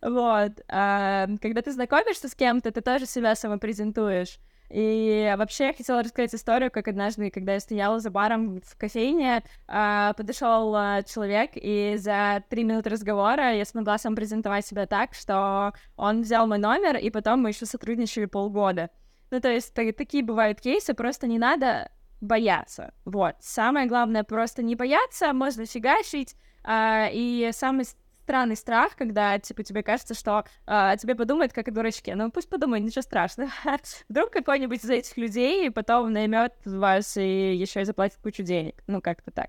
вот, 0.00 0.52
э, 0.66 1.26
когда 1.42 1.60
ты 1.62 1.72
знакомишься 1.72 2.28
с 2.28 2.34
кем-то, 2.34 2.70
ты 2.70 2.80
тоже 2.80 3.04
себя 3.04 3.34
самопрезентуешь, 3.34 4.38
и 4.70 5.34
вообще 5.38 5.68
я 5.68 5.72
хотела 5.72 6.02
рассказать 6.02 6.34
историю, 6.34 6.70
как 6.70 6.88
однажды, 6.88 7.30
когда 7.30 7.54
я 7.54 7.60
стояла 7.60 8.00
за 8.00 8.10
баром 8.10 8.60
в 8.60 8.76
кофейне, 8.76 9.42
а, 9.66 10.12
подошел 10.12 10.74
а, 10.74 11.02
человек, 11.02 11.52
и 11.54 11.96
за 11.96 12.44
три 12.48 12.64
минуты 12.64 12.90
разговора 12.90 13.54
я 13.54 13.64
смогла 13.64 13.98
сам 13.98 14.14
презентовать 14.14 14.66
себя 14.66 14.86
так, 14.86 15.14
что 15.14 15.72
он 15.96 16.22
взял 16.22 16.46
мой 16.46 16.58
номер, 16.58 16.96
и 16.96 17.10
потом 17.10 17.40
мы 17.40 17.50
еще 17.50 17.66
сотрудничали 17.66 18.26
полгода. 18.26 18.90
Ну, 19.30 19.40
то 19.40 19.50
есть 19.50 19.74
такие 19.74 20.22
бывают 20.22 20.60
кейсы, 20.60 20.94
просто 20.94 21.26
не 21.26 21.38
надо 21.38 21.90
бояться. 22.20 22.92
Вот. 23.04 23.36
Самое 23.40 23.86
главное 23.86 24.24
просто 24.24 24.62
не 24.62 24.74
бояться, 24.74 25.32
можно 25.32 25.66
фигачить. 25.66 26.34
А, 26.64 27.08
и 27.10 27.50
самый 27.52 27.86
странный 28.28 28.56
страх, 28.56 28.94
когда, 28.94 29.38
типа, 29.38 29.62
тебе 29.62 29.82
кажется, 29.82 30.12
что 30.12 30.44
э, 30.66 30.96
тебе 31.00 31.14
подумают, 31.14 31.54
как 31.54 31.68
о 31.68 31.70
дурачке. 31.70 32.14
Ну, 32.14 32.30
пусть 32.30 32.50
подумает, 32.50 32.84
ничего 32.84 33.00
страшного. 33.00 33.50
Вдруг 34.10 34.30
какой-нибудь 34.30 34.84
из 34.84 34.90
этих 34.90 35.16
людей 35.16 35.70
потом 35.70 36.12
наймет 36.12 36.52
вас 36.66 37.16
и 37.16 37.56
еще 37.56 37.80
и 37.80 37.84
заплатит 37.84 38.18
кучу 38.22 38.42
денег. 38.42 38.74
Ну, 38.86 39.00
как-то 39.00 39.30
так. 39.30 39.48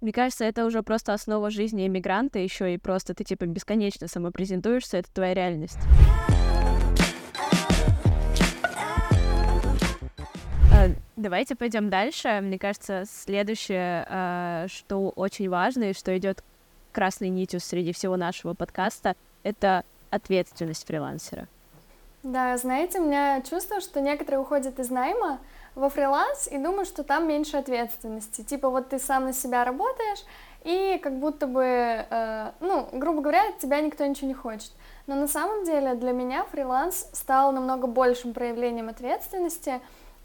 Мне 0.00 0.10
кажется, 0.10 0.46
это 0.46 0.64
уже 0.64 0.82
просто 0.82 1.12
основа 1.12 1.50
жизни 1.50 1.86
иммигранта 1.86 2.38
еще 2.38 2.72
и 2.72 2.78
просто 2.78 3.12
ты, 3.12 3.24
типа, 3.24 3.44
бесконечно 3.44 4.08
самопрезентуешься, 4.08 4.96
это 4.96 5.12
твоя 5.12 5.34
реальность. 5.34 5.80
А, 10.72 10.88
давайте 11.16 11.56
пойдем 11.56 11.90
дальше. 11.90 12.40
Мне 12.40 12.58
кажется, 12.58 13.04
следующее, 13.06 14.06
а, 14.08 14.66
что 14.68 15.10
очень 15.10 15.50
важно 15.50 15.90
и 15.90 15.92
что 15.92 16.16
идет 16.16 16.42
красной 16.92 17.28
нитью 17.28 17.60
среди 17.60 17.92
всего 17.92 18.16
нашего 18.16 18.54
подкаста, 18.54 19.14
это 19.42 19.84
ответственность 20.10 20.86
фрилансера. 20.86 21.48
Да, 22.22 22.56
знаете, 22.58 23.00
у 23.00 23.06
меня 23.06 23.40
чувство, 23.40 23.80
что 23.80 24.00
некоторые 24.00 24.40
уходят 24.40 24.78
из 24.78 24.90
найма 24.90 25.38
во 25.74 25.88
фриланс 25.88 26.48
и 26.48 26.58
думают, 26.58 26.88
что 26.88 27.02
там 27.02 27.26
меньше 27.26 27.56
ответственности. 27.56 28.42
Типа 28.42 28.68
вот 28.68 28.90
ты 28.90 28.98
сам 28.98 29.24
на 29.24 29.32
себя 29.32 29.64
работаешь, 29.64 30.24
и 30.62 31.00
как 31.02 31.18
будто 31.18 31.46
бы, 31.46 31.64
э, 31.64 32.50
ну, 32.60 32.88
грубо 32.92 33.22
говоря, 33.22 33.48
от 33.48 33.58
тебя 33.58 33.80
никто 33.80 34.04
ничего 34.04 34.28
не 34.28 34.34
хочет. 34.34 34.72
Но 35.06 35.14
на 35.14 35.26
самом 35.26 35.64
деле 35.64 35.94
для 35.94 36.12
меня 36.12 36.44
фриланс 36.44 37.08
стал 37.12 37.52
намного 37.52 37.86
большим 37.86 38.34
проявлением 38.34 38.90
ответственности, 38.90 39.80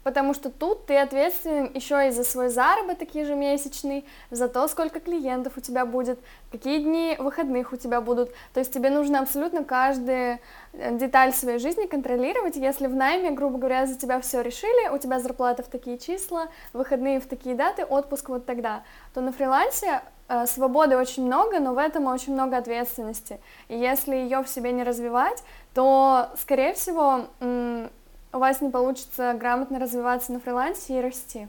потому 0.06 0.34
что 0.34 0.50
тут 0.50 0.86
ты 0.86 0.98
ответственен 0.98 1.68
еще 1.74 2.06
и 2.06 2.12
за 2.12 2.22
свой 2.22 2.48
заработок 2.48 3.12
ежемесячный, 3.16 4.04
за 4.30 4.46
то, 4.46 4.68
сколько 4.68 5.00
клиентов 5.00 5.54
у 5.56 5.60
тебя 5.60 5.84
будет, 5.84 6.20
какие 6.52 6.78
дни 6.78 7.16
выходных 7.18 7.72
у 7.72 7.76
тебя 7.76 8.00
будут. 8.00 8.30
То 8.54 8.60
есть 8.60 8.72
тебе 8.72 8.90
нужно 8.90 9.18
абсолютно 9.18 9.64
каждую 9.64 10.38
э, 10.74 10.96
деталь 10.96 11.32
своей 11.32 11.58
жизни 11.58 11.86
контролировать. 11.86 12.54
Если 12.54 12.86
в 12.86 12.94
найме, 12.94 13.32
грубо 13.32 13.58
говоря, 13.58 13.84
за 13.86 13.98
тебя 13.98 14.20
все 14.20 14.42
решили, 14.42 14.94
у 14.94 14.98
тебя 14.98 15.18
зарплата 15.18 15.64
в 15.64 15.66
такие 15.66 15.98
числа, 15.98 16.50
выходные 16.72 17.18
в 17.18 17.26
такие 17.26 17.56
даты, 17.56 17.84
отпуск 17.84 18.28
вот 18.28 18.46
тогда, 18.46 18.84
то 19.12 19.20
на 19.20 19.32
фрилансе 19.32 20.02
э, 20.28 20.46
свободы 20.46 20.96
очень 20.96 21.26
много, 21.26 21.58
но 21.58 21.74
в 21.74 21.78
этом 21.78 22.06
очень 22.06 22.32
много 22.32 22.58
ответственности. 22.58 23.40
И 23.66 23.76
если 23.76 24.14
ее 24.14 24.44
в 24.44 24.48
себе 24.48 24.70
не 24.70 24.84
развивать, 24.84 25.42
то, 25.74 26.30
скорее 26.38 26.74
всего, 26.74 27.26
у 28.32 28.38
вас 28.38 28.60
не 28.60 28.70
получится 28.70 29.34
грамотно 29.38 29.78
развиваться 29.78 30.32
на 30.32 30.40
фрилансе 30.40 30.98
и 30.98 31.02
расти. 31.02 31.48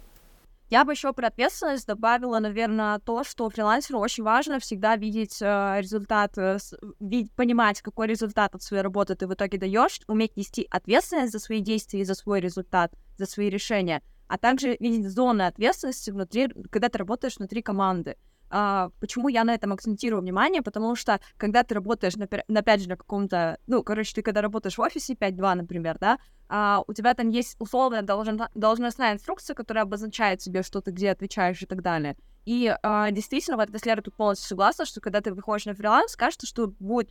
Я 0.70 0.84
бы 0.84 0.92
еще 0.92 1.14
про 1.14 1.28
ответственность 1.28 1.88
добавила, 1.88 2.40
наверное, 2.40 3.00
то, 3.00 3.24
что 3.24 3.50
фрилансеру 3.50 4.00
очень 4.00 4.24
важно 4.24 4.60
всегда 4.60 4.98
видеть 4.98 5.42
э, 5.42 5.78
результат, 5.80 6.38
э, 6.38 6.58
вид, 7.00 7.32
понимать, 7.38 7.82
какой 7.82 8.08
результат 8.08 8.54
от 8.54 8.62
своей 8.62 8.84
работы 8.84 9.16
ты 9.16 9.28
в 9.28 9.34
итоге 9.34 9.58
даешь, 9.58 10.02
уметь 10.08 10.36
нести 10.36 10.68
ответственность 10.70 11.32
за 11.32 11.40
свои 11.40 11.62
действия 11.62 12.02
и 12.02 12.06
за 12.06 12.16
свой 12.16 12.42
результат, 12.42 12.92
за 13.18 13.26
свои 13.26 13.50
решения, 13.50 14.02
а 14.28 14.38
также 14.38 14.76
видеть 14.82 15.10
зоны 15.10 15.44
ответственности 15.44 16.12
внутри, 16.12 16.50
когда 16.70 16.90
ты 16.90 16.98
работаешь 16.98 17.38
внутри 17.38 17.62
команды. 17.62 18.18
А, 18.50 18.90
почему 19.00 19.28
я 19.28 19.44
на 19.44 19.54
этом 19.54 19.74
акцентирую 19.74 20.22
внимание? 20.22 20.62
Потому 20.62 20.96
что, 20.96 21.20
когда 21.38 21.64
ты 21.64 21.76
работаешь, 21.76 22.16
на, 22.16 22.28
опять 22.60 22.82
же, 22.82 22.90
на 22.90 22.98
каком-то... 22.98 23.60
Ну, 23.68 23.84
короче, 23.84 24.14
ты 24.16 24.22
когда 24.22 24.42
работаешь 24.42 24.78
в 24.78 24.82
офисе 24.82 25.14
5.2, 25.14 25.56
например, 25.56 25.98
да, 26.00 26.20
а, 26.50 26.84
у 26.88 26.94
тебя 26.94 27.14
там 27.14 27.30
есть 27.30 27.56
условная 27.60 28.02
должна, 28.02 28.50
должностная 28.56 29.14
инструкция, 29.14 29.54
которая 29.54 29.84
обозначает 29.84 30.40
тебе, 30.40 30.64
что 30.64 30.82
ты 30.82 30.92
где 30.92 31.12
отвечаешь 31.12 31.62
и 31.62 31.66
так 31.66 31.82
далее. 31.82 32.16
И 32.46 32.74
а, 32.82 33.12
действительно, 33.12 33.58
вот 33.58 33.70
если 33.74 33.90
я 33.90 33.98
тут 33.98 34.16
полностью 34.16 34.48
согласна, 34.48 34.86
что 34.86 35.02
когда 35.02 35.20
ты 35.20 35.34
выходишь 35.34 35.66
на 35.66 35.74
фриланс, 35.74 36.16
кажется, 36.16 36.48
что 36.48 36.68
будет, 36.80 37.10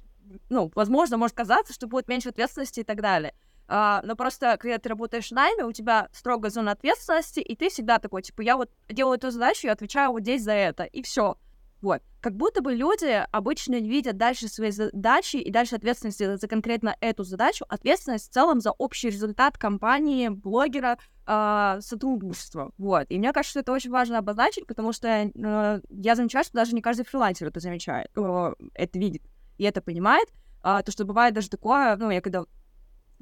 ну, 0.49 0.73
возможно, 0.75 1.19
может 1.19 1.37
казаться, 1.37 1.75
что 1.75 1.87
будет 1.87 2.09
меньше 2.09 2.31
ответственности 2.31 2.81
и 2.81 2.85
так 2.85 3.03
далее. 3.03 3.35
А, 3.69 4.01
но 4.05 4.17
просто, 4.17 4.57
когда 4.59 4.79
ты 4.79 4.89
работаешь 4.89 5.29
в 5.29 5.33
найме, 5.33 5.65
у 5.65 5.73
тебя 5.73 6.09
строгая 6.13 6.51
зона 6.51 6.73
ответственности, 6.73 7.41
и 7.41 7.57
ты 7.57 7.69
всегда 7.69 7.99
такой, 7.99 8.23
типа, 8.23 8.43
я 8.43 8.57
вот 8.57 8.71
делаю 8.89 9.17
эту 9.17 9.31
задачу, 9.31 9.67
я 9.67 9.73
отвечаю 9.73 10.13
вот 10.13 10.23
здесь 10.23 10.43
за 10.43 10.53
это, 10.53 10.85
и 10.85 11.03
все. 11.03 11.37
Вот. 11.83 12.03
Как 12.21 12.35
будто 12.35 12.63
бы 12.63 12.75
люди 12.75 13.25
обычно 13.31 13.77
видят 13.77 14.17
дальше 14.17 14.49
свои 14.49 14.71
задачи 14.71 15.37
и 15.37 15.51
дальше 15.51 15.77
ответственности 15.77 16.37
за 16.37 16.49
конкретно 16.49 16.97
эту 17.01 17.23
задачу, 17.23 17.65
ответственность 17.69 18.31
в 18.31 18.33
целом 18.33 18.61
за 18.61 18.73
общий 18.73 19.09
результат 19.09 19.59
компании, 19.59 20.29
блогера, 20.29 20.99
э, 21.27 21.79
сотрудничества. 21.81 22.73
Вот. 22.79 23.07
И 23.11 23.19
мне 23.19 23.33
кажется, 23.33 23.61
это 23.61 23.73
очень 23.73 23.91
важно 23.91 24.19
обозначить, 24.19 24.67
потому 24.67 24.93
что 24.93 25.07
э, 25.09 25.81
я 25.91 26.15
замечаю, 26.17 26.45
что 26.45 26.55
даже 26.55 26.75
не 26.75 26.83
каждый 26.83 27.05
фрилансер 27.05 27.49
это 27.49 27.61
замечает, 27.61 28.11
э, 28.17 28.55
это 28.75 28.99
видит 28.99 29.23
и 29.59 29.65
это 29.65 29.81
понимает. 29.81 30.29
А, 30.63 30.83
то, 30.83 30.91
что 30.91 31.05
бывает 31.05 31.35
даже 31.35 31.49
такое, 31.49 31.97
ну, 31.97 32.11
я 32.11 32.21
когда 32.21 32.45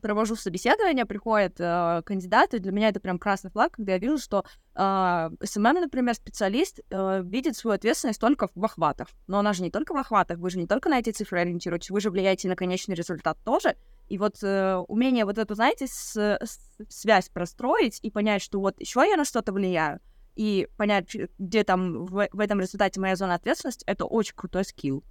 провожу 0.04 0.36
собеседование, 0.36 1.06
приходят 1.06 1.54
э, 1.58 2.02
кандидаты, 2.04 2.58
для 2.58 2.72
меня 2.72 2.90
это 2.90 3.00
прям 3.00 3.18
красный 3.18 3.50
флаг, 3.50 3.72
когда 3.72 3.92
я 3.92 3.98
вижу, 3.98 4.18
что 4.18 4.44
э, 4.74 5.30
СММ, 5.42 5.80
например, 5.80 6.12
специалист 6.12 6.80
э, 6.90 7.22
видит 7.24 7.56
свою 7.56 7.74
ответственность 7.76 8.20
только 8.20 8.50
в 8.54 8.62
охватах. 8.62 9.08
Но 9.28 9.38
она 9.38 9.54
же 9.54 9.62
не 9.62 9.70
только 9.70 9.94
в 9.94 9.96
охватах, 9.96 10.36
вы 10.36 10.50
же 10.50 10.58
не 10.58 10.66
только 10.66 10.90
на 10.90 10.98
эти 10.98 11.10
цифры 11.10 11.40
ориентируетесь, 11.40 11.88
вы 11.88 12.02
же 12.02 12.10
влияете 12.10 12.50
на 12.50 12.54
конечный 12.54 12.94
результат 12.94 13.38
тоже. 13.46 13.76
И 14.08 14.18
вот 14.18 14.42
э, 14.42 14.76
умение 14.88 15.24
вот 15.24 15.38
эту, 15.38 15.54
знаете, 15.54 15.86
с, 15.88 16.14
с, 16.14 16.60
связь 16.90 17.30
простроить 17.30 17.98
и 18.02 18.10
понять, 18.10 18.42
что 18.42 18.60
вот 18.60 18.78
еще 18.78 19.00
я 19.08 19.16
на 19.16 19.24
что-то 19.24 19.54
влияю, 19.54 20.00
и 20.36 20.68
понять, 20.76 21.16
где 21.38 21.64
там 21.64 22.04
в, 22.04 22.28
в 22.30 22.40
этом 22.40 22.60
результате 22.60 23.00
моя 23.00 23.16
зона 23.16 23.36
ответственности, 23.36 23.84
это 23.86 24.04
очень 24.04 24.34
крутой 24.36 24.66
скилл. 24.66 25.02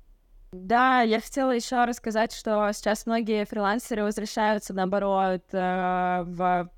Да, 0.54 1.02
я 1.02 1.20
хотела 1.20 1.50
еще 1.50 1.84
рассказать, 1.86 2.32
что 2.32 2.72
сейчас 2.74 3.08
многие 3.08 3.46
фрилансеры 3.46 4.04
возвращаются, 4.04 4.72
наоборот, 4.74 5.42
э, 5.52 6.24
в 6.28 6.70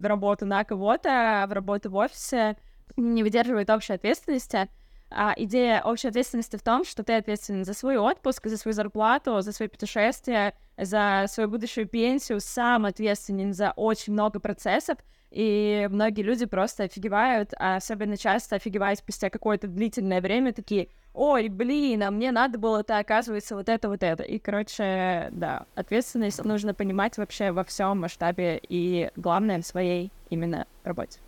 работу 0.00 0.44
на 0.44 0.64
кого-то, 0.64 1.46
в 1.48 1.52
работу 1.52 1.90
в 1.90 1.96
офисе, 1.96 2.58
не 2.96 3.22
выдерживают 3.22 3.70
общей 3.70 3.94
ответственности. 3.94 4.68
А 5.10 5.32
идея 5.36 5.82
общей 5.82 6.08
ответственности 6.08 6.56
в 6.56 6.62
том, 6.62 6.84
что 6.84 7.04
ты 7.04 7.14
ответственен 7.14 7.64
за 7.64 7.72
свой 7.72 7.96
отпуск, 7.96 8.48
за 8.48 8.58
свою 8.58 8.74
зарплату, 8.74 9.40
за 9.40 9.52
свои 9.52 9.68
путешествия. 9.68 10.54
за 10.76 11.26
свою 11.28 11.48
будущую 11.48 11.86
пенсию 11.86 12.40
сам 12.40 12.86
ответственен 12.86 13.52
за 13.54 13.72
очень 13.76 14.12
много 14.14 14.40
процессов, 14.40 14.98
и 15.32 15.88
многие 15.90 16.22
люди 16.22 16.44
просто 16.44 16.84
офигевают, 16.84 17.54
а 17.58 17.76
особенно 17.76 18.16
часто 18.16 18.56
офигевают 18.56 18.98
спустя 18.98 19.30
какое-то 19.30 19.66
длительное 19.66 20.20
время, 20.20 20.52
такие, 20.52 20.88
ой, 21.14 21.48
блин, 21.48 22.02
а 22.02 22.10
мне 22.10 22.32
надо 22.32 22.58
было-то, 22.58 22.98
оказывается, 22.98 23.56
вот 23.56 23.68
это, 23.68 23.88
вот 23.88 24.02
это. 24.02 24.22
И, 24.22 24.38
короче, 24.38 25.28
да, 25.32 25.64
ответственность 25.74 26.44
нужно 26.44 26.74
понимать 26.74 27.16
вообще 27.16 27.50
во 27.50 27.64
всем 27.64 28.00
масштабе 28.00 28.60
и, 28.68 29.10
главное, 29.16 29.60
в 29.60 29.66
своей 29.66 30.10
именно 30.28 30.66
работе. 30.84 31.18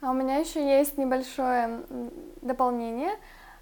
А 0.00 0.12
у 0.12 0.14
меня 0.14 0.36
еще 0.36 0.64
есть 0.64 0.96
небольшое 0.96 1.80
дополнение. 2.42 3.10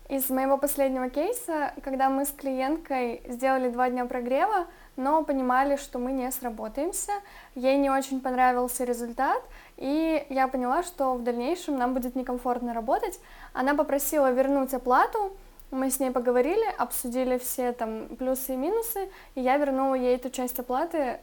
Из 0.08 0.30
моего 0.30 0.56
последнего 0.56 1.10
кейса, 1.10 1.72
когда 1.82 2.08
мы 2.08 2.26
с 2.26 2.30
клиенткой 2.30 3.22
сделали 3.26 3.70
два 3.70 3.90
дня 3.90 4.06
прогрева, 4.06 4.68
но 4.94 5.24
понимали, 5.24 5.74
что 5.74 5.98
мы 5.98 6.12
не 6.12 6.30
сработаемся, 6.30 7.12
ей 7.56 7.76
не 7.76 7.90
очень 7.90 8.20
понравился 8.20 8.84
результат, 8.84 9.42
и 9.76 10.24
я 10.28 10.46
поняла, 10.46 10.84
что 10.84 11.14
в 11.14 11.24
дальнейшем 11.24 11.76
нам 11.76 11.92
будет 11.92 12.14
некомфортно 12.14 12.72
работать. 12.72 13.18
Она 13.52 13.74
попросила 13.74 14.30
вернуть 14.30 14.72
оплату, 14.74 15.36
мы 15.72 15.90
с 15.90 15.98
ней 15.98 16.12
поговорили, 16.12 16.64
обсудили 16.78 17.38
все 17.38 17.72
там 17.72 18.06
плюсы 18.16 18.54
и 18.54 18.56
минусы, 18.56 19.08
и 19.34 19.40
я 19.40 19.56
вернула 19.56 19.94
ей 19.94 20.14
эту 20.14 20.30
часть 20.30 20.60
оплаты, 20.60 21.18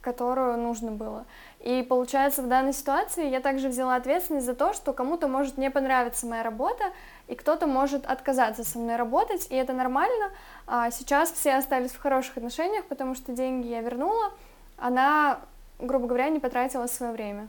которую 0.00 0.56
нужно 0.56 0.90
было. 0.90 1.26
И 1.60 1.82
получается, 1.82 2.42
в 2.42 2.48
данной 2.48 2.72
ситуации 2.72 3.28
я 3.28 3.40
также 3.40 3.68
взяла 3.68 3.96
ответственность 3.96 4.46
за 4.46 4.54
то, 4.54 4.72
что 4.72 4.92
кому-то 4.92 5.28
может 5.28 5.58
не 5.58 5.70
понравиться 5.70 6.26
моя 6.26 6.42
работа, 6.42 6.84
и 7.30 7.36
кто-то 7.36 7.68
может 7.68 8.06
отказаться 8.06 8.64
со 8.64 8.78
мной 8.78 8.96
работать, 8.96 9.46
и 9.50 9.54
это 9.54 9.72
нормально. 9.72 10.32
А 10.66 10.90
сейчас 10.90 11.30
все 11.30 11.54
остались 11.54 11.92
в 11.92 12.00
хороших 12.00 12.38
отношениях, 12.38 12.84
потому 12.86 13.14
что 13.14 13.32
деньги 13.32 13.68
я 13.68 13.82
вернула, 13.82 14.32
она, 14.76 15.40
грубо 15.78 16.08
говоря, 16.08 16.28
не 16.28 16.40
потратила 16.40 16.88
свое 16.88 17.12
время. 17.12 17.48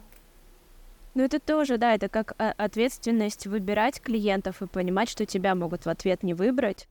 Ну, 1.16 1.24
это 1.24 1.40
тоже, 1.40 1.78
да, 1.78 1.96
это 1.96 2.10
как 2.10 2.36
а, 2.38 2.54
ответственность 2.58 3.48
выбирать 3.48 4.00
клиентов 4.00 4.62
и 4.62 4.68
понимать, 4.68 5.10
что 5.10 5.26
тебя 5.26 5.56
могут 5.56 5.86
в 5.86 5.90
ответ 5.90 6.22
не 6.22 6.36
выбрать. 6.36 6.88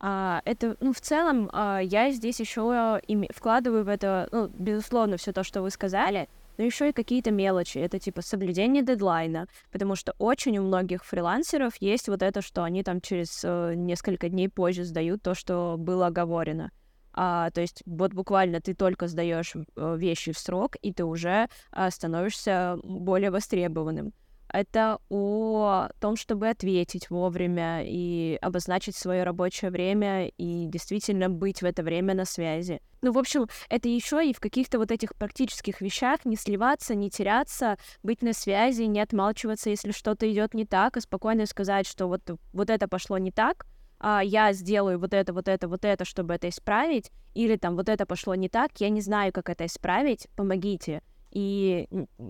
А, 0.00 0.42
это, 0.44 0.76
ну, 0.80 0.92
в 0.92 1.00
целом, 1.00 1.48
а, 1.52 1.78
я 1.78 2.10
здесь 2.10 2.40
еще 2.40 3.00
вкладываю 3.34 3.84
в 3.84 3.88
это, 3.88 4.28
ну, 4.32 4.48
безусловно, 4.48 5.16
все 5.16 5.32
то, 5.32 5.44
что 5.44 5.62
вы 5.62 5.70
сказали, 5.70 6.28
но 6.58 6.64
еще 6.64 6.88
и 6.88 6.92
какие-то 6.92 7.30
мелочи. 7.30 7.78
Это 7.78 7.98
типа 7.98 8.22
соблюдение 8.22 8.82
дедлайна, 8.82 9.48
потому 9.70 9.96
что 9.96 10.14
очень 10.18 10.58
у 10.58 10.62
многих 10.62 11.04
фрилансеров 11.04 11.74
есть 11.80 12.08
вот 12.08 12.22
это, 12.22 12.42
что 12.42 12.62
они 12.62 12.82
там 12.82 13.00
через 13.00 13.42
э, 13.44 13.74
несколько 13.74 14.28
дней 14.28 14.48
позже 14.48 14.84
сдают 14.84 15.22
то, 15.22 15.34
что 15.34 15.76
было 15.78 16.08
оговорено. 16.08 16.70
А, 17.14 17.50
то 17.50 17.60
есть 17.60 17.82
вот 17.84 18.14
буквально 18.14 18.60
ты 18.60 18.74
только 18.74 19.06
сдаешь 19.06 19.52
э, 19.54 19.96
вещи 19.98 20.32
в 20.32 20.38
срок, 20.38 20.76
и 20.80 20.92
ты 20.92 21.04
уже 21.04 21.48
а, 21.70 21.90
становишься 21.90 22.78
более 22.82 23.30
востребованным. 23.30 24.12
Это 24.52 24.98
о 25.08 25.88
том, 25.98 26.16
чтобы 26.16 26.48
ответить 26.48 27.08
вовремя 27.10 27.82
и 27.84 28.38
обозначить 28.42 28.96
свое 28.96 29.24
рабочее 29.24 29.70
время 29.70 30.28
и 30.28 30.66
действительно 30.66 31.30
быть 31.30 31.62
в 31.62 31.64
это 31.64 31.82
время 31.82 32.14
на 32.14 32.26
связи. 32.26 32.80
Ну, 33.00 33.12
в 33.12 33.18
общем, 33.18 33.48
это 33.68 33.88
еще 33.88 34.24
и 34.24 34.32
в 34.32 34.40
каких-то 34.40 34.78
вот 34.78 34.92
этих 34.92 35.16
практических 35.16 35.80
вещах 35.80 36.24
не 36.24 36.36
сливаться, 36.36 36.94
не 36.94 37.10
теряться, 37.10 37.76
быть 38.02 38.22
на 38.22 38.32
связи, 38.32 38.82
не 38.82 39.00
отмалчиваться, 39.00 39.70
если 39.70 39.90
что-то 39.90 40.30
идет 40.30 40.54
не 40.54 40.66
так, 40.66 40.96
а 40.96 41.00
спокойно 41.00 41.46
сказать, 41.46 41.88
что 41.88 42.06
вот, 42.06 42.22
вот 42.52 42.70
это 42.70 42.86
пошло 42.86 43.18
не 43.18 43.32
так, 43.32 43.66
а, 43.98 44.20
я 44.22 44.52
сделаю 44.52 44.98
вот 44.98 45.14
это, 45.14 45.32
вот 45.32 45.48
это, 45.48 45.66
вот 45.66 45.84
это, 45.84 46.04
чтобы 46.04 46.34
это 46.34 46.48
исправить, 46.48 47.10
или 47.34 47.56
там 47.56 47.76
вот 47.76 47.88
это 47.88 48.04
пошло 48.04 48.34
не 48.34 48.48
так, 48.48 48.70
я 48.78 48.88
не 48.88 49.00
знаю, 49.00 49.32
как 49.32 49.48
это 49.48 49.66
исправить, 49.66 50.28
помогите. 50.36 51.02
И 51.32 51.88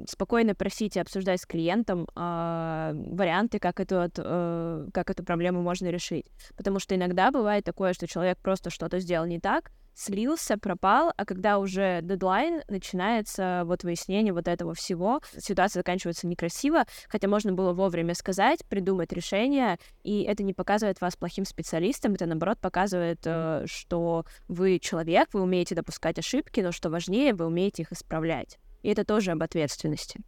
спокойно 0.08 0.54
просите 0.54 1.00
обсуждать 1.00 1.40
с 1.40 1.46
клиентом 1.46 2.06
э, 2.14 2.92
варианты, 2.94 3.58
как 3.58 3.80
эту, 3.80 4.08
э, 4.16 4.88
как 4.94 5.10
эту 5.10 5.24
проблему 5.24 5.60
можно 5.60 5.88
решить. 5.88 6.26
Потому 6.56 6.78
что 6.78 6.94
иногда 6.94 7.32
бывает 7.32 7.64
такое, 7.64 7.94
что 7.94 8.06
человек 8.06 8.38
просто 8.38 8.70
что-то 8.70 9.00
сделал 9.00 9.26
не 9.26 9.40
так, 9.40 9.72
слился, 9.94 10.56
пропал, 10.56 11.12
а 11.16 11.24
когда 11.24 11.58
уже 11.58 12.00
дедлайн, 12.02 12.62
начинается 12.68 13.62
вот 13.66 13.82
выяснение 13.82 14.32
вот 14.32 14.48
этого 14.48 14.74
всего, 14.74 15.20
ситуация 15.36 15.80
заканчивается 15.80 16.26
некрасиво, 16.26 16.84
хотя 17.08 17.28
можно 17.28 17.52
было 17.52 17.72
вовремя 17.72 18.14
сказать, 18.14 18.64
придумать 18.66 19.12
решение, 19.12 19.78
и 20.02 20.22
это 20.22 20.42
не 20.42 20.54
показывает 20.54 21.00
вас 21.00 21.16
плохим 21.16 21.44
специалистом, 21.44 22.14
это 22.14 22.26
наоборот 22.26 22.58
показывает, 22.60 23.20
э, 23.24 23.64
что 23.66 24.24
вы 24.48 24.78
человек, 24.78 25.28
вы 25.32 25.42
умеете 25.42 25.74
допускать 25.74 26.18
ошибки, 26.18 26.60
но 26.60 26.72
что 26.72 26.88
важнее, 26.88 27.34
вы 27.34 27.46
умеете 27.46 27.82
их 27.82 27.92
исправлять. 27.92 28.58
И 28.82 28.90
это 28.90 29.04
тоже 29.04 29.32
об 29.32 29.42
ответственности. 29.42 30.20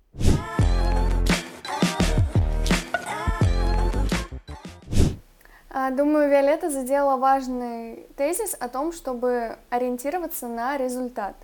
А, 5.70 5.90
думаю, 5.90 6.30
Виолетта 6.30 6.70
задела 6.70 7.16
важный 7.16 8.06
тезис 8.16 8.56
о 8.58 8.68
том, 8.68 8.92
чтобы 8.92 9.58
ориентироваться 9.70 10.46
на 10.46 10.76
результат. 10.76 11.34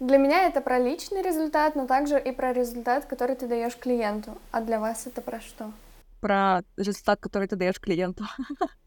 Для 0.00 0.16
меня 0.16 0.46
это 0.46 0.62
про 0.62 0.78
личный 0.78 1.22
результат, 1.22 1.76
но 1.76 1.86
также 1.86 2.18
и 2.18 2.32
про 2.32 2.52
результат, 2.52 3.04
который 3.04 3.36
ты 3.36 3.46
даешь 3.46 3.76
клиенту. 3.76 4.38
А 4.50 4.62
для 4.62 4.80
вас 4.80 5.06
это 5.06 5.20
про 5.20 5.40
что? 5.40 5.72
Про 6.20 6.62
результат, 6.78 7.20
который 7.20 7.48
ты 7.48 7.56
даешь 7.56 7.78
клиенту. 7.78 8.24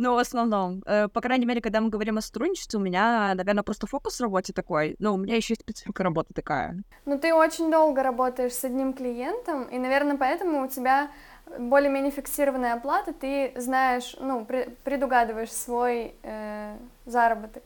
Ну, 0.00 0.14
в 0.14 0.18
основном. 0.18 0.82
Э, 0.86 1.08
по 1.08 1.20
крайней 1.20 1.44
мере, 1.44 1.60
когда 1.60 1.82
мы 1.82 1.90
говорим 1.90 2.16
о 2.16 2.22
сотрудничестве, 2.22 2.78
у 2.78 2.82
меня, 2.82 3.34
наверное, 3.34 3.62
просто 3.62 3.86
фокус 3.86 4.16
в 4.16 4.22
работе 4.22 4.54
такой. 4.54 4.96
Но 4.98 5.12
у 5.12 5.18
меня 5.18 5.36
еще 5.36 5.52
есть 5.52 5.60
специфика 5.60 6.02
работы 6.02 6.32
такая. 6.32 6.82
Ну, 7.04 7.18
ты 7.18 7.34
очень 7.34 7.70
долго 7.70 8.02
работаешь 8.02 8.54
с 8.54 8.64
одним 8.64 8.94
клиентом, 8.94 9.64
и, 9.64 9.78
наверное, 9.78 10.16
поэтому 10.16 10.64
у 10.64 10.68
тебя 10.68 11.10
более-менее 11.58 12.12
фиксированная 12.12 12.74
оплата, 12.74 13.12
ты 13.12 13.52
знаешь, 13.56 14.16
ну, 14.18 14.46
предугадываешь 14.84 15.52
свой 15.52 16.14
э, 16.22 16.76
заработок. 17.04 17.62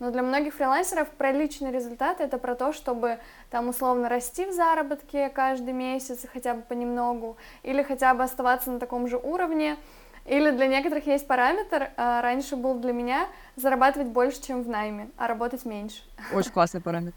Но 0.00 0.10
для 0.10 0.22
многих 0.22 0.54
фрилансеров 0.54 1.08
про 1.10 1.30
личный 1.30 1.70
результат 1.70 2.20
это 2.20 2.38
про 2.38 2.56
то, 2.56 2.72
чтобы 2.72 3.18
там 3.50 3.68
условно 3.68 4.08
расти 4.08 4.44
в 4.44 4.52
заработке 4.52 5.28
каждый 5.28 5.72
месяц 5.72 6.26
хотя 6.32 6.54
бы 6.54 6.62
понемногу, 6.62 7.36
или 7.62 7.82
хотя 7.82 8.12
бы 8.12 8.24
оставаться 8.24 8.72
на 8.72 8.80
таком 8.80 9.06
же 9.06 9.16
уровне, 9.16 9.76
или 10.26 10.50
для 10.50 10.66
некоторых 10.66 11.06
есть 11.06 11.26
параметр, 11.26 11.90
а 11.96 12.20
раньше 12.22 12.56
был 12.56 12.78
для 12.78 12.92
меня 12.92 13.28
зарабатывать 13.56 14.08
больше, 14.08 14.42
чем 14.42 14.62
в 14.62 14.68
найме, 14.68 15.10
а 15.16 15.28
работать 15.28 15.64
меньше. 15.64 16.02
Очень 16.32 16.50
классный 16.50 16.80
параметр. 16.80 17.16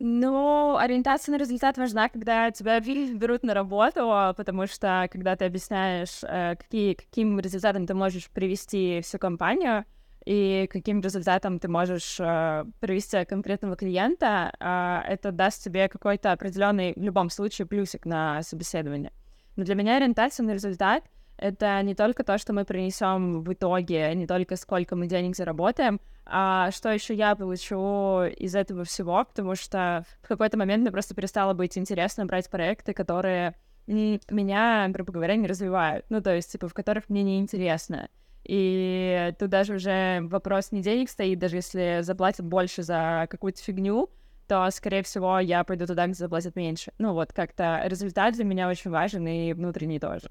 Ну, 0.00 0.76
ориентация 0.76 1.32
на 1.32 1.38
результат 1.38 1.78
важна, 1.78 2.08
когда 2.08 2.50
тебя 2.50 2.80
берут 2.80 3.42
на 3.44 3.54
работу, 3.54 4.34
потому 4.36 4.66
что 4.66 5.08
когда 5.10 5.36
ты 5.36 5.44
объясняешь, 5.44 6.20
э, 6.22 6.56
какие, 6.56 6.94
каким 6.94 7.38
результатом 7.38 7.86
ты 7.86 7.94
можешь 7.94 8.28
привести 8.30 9.00
всю 9.02 9.18
компанию, 9.18 9.84
и 10.24 10.68
каким 10.72 11.00
результатом 11.00 11.58
ты 11.58 11.68
можешь 11.68 12.18
э, 12.18 12.64
привести 12.80 13.24
конкретного 13.24 13.76
клиента, 13.76 14.52
э, 14.58 15.12
это 15.12 15.32
даст 15.32 15.62
тебе 15.62 15.88
какой-то 15.88 16.32
определенный, 16.32 16.94
в 16.96 17.02
любом 17.02 17.30
случае, 17.30 17.66
плюсик 17.66 18.06
на 18.06 18.42
собеседование. 18.42 19.12
Но 19.56 19.64
для 19.64 19.74
меня 19.74 19.96
ориентация 19.96 20.44
на 20.44 20.52
результат 20.52 21.04
это 21.36 21.80
не 21.82 21.94
только 21.94 22.24
то, 22.24 22.38
что 22.38 22.52
мы 22.52 22.64
принесем 22.64 23.42
в 23.42 23.52
итоге, 23.52 24.14
не 24.14 24.26
только 24.26 24.56
сколько 24.56 24.96
мы 24.96 25.06
денег 25.06 25.36
заработаем, 25.36 26.00
а 26.26 26.70
что 26.70 26.90
еще 26.90 27.14
я 27.14 27.34
получу 27.34 28.22
из 28.22 28.54
этого 28.54 28.84
всего, 28.84 29.24
потому 29.24 29.54
что 29.54 30.04
в 30.22 30.28
какой-то 30.28 30.56
момент 30.56 30.82
мне 30.82 30.90
просто 30.90 31.14
перестало 31.14 31.54
быть 31.54 31.76
интересно 31.76 32.24
брать 32.26 32.48
проекты, 32.48 32.94
которые 32.94 33.54
меня, 33.86 34.86
грубо 34.88 35.12
говоря, 35.12 35.36
не 35.36 35.46
развивают, 35.46 36.06
ну, 36.08 36.22
то 36.22 36.34
есть, 36.34 36.52
типа, 36.52 36.68
в 36.68 36.74
которых 36.74 37.10
мне 37.10 37.22
не 37.22 37.38
интересно. 37.38 38.08
И 38.44 39.34
тут 39.38 39.50
даже 39.50 39.74
уже 39.74 40.20
вопрос 40.22 40.72
не 40.72 40.82
денег 40.82 41.10
стоит, 41.10 41.38
даже 41.38 41.56
если 41.56 41.98
заплатят 42.02 42.46
больше 42.46 42.82
за 42.82 43.26
какую-то 43.30 43.62
фигню, 43.62 44.10
то, 44.46 44.70
скорее 44.70 45.02
всего, 45.02 45.38
я 45.38 45.64
пойду 45.64 45.86
туда, 45.86 46.06
где 46.06 46.14
заплатят 46.14 46.56
меньше. 46.56 46.92
Ну 46.98 47.14
вот, 47.14 47.32
как-то 47.32 47.82
результат 47.86 48.34
для 48.34 48.44
меня 48.44 48.68
очень 48.68 48.90
важен, 48.90 49.26
и 49.26 49.52
внутренний 49.54 49.98
тоже. 49.98 50.28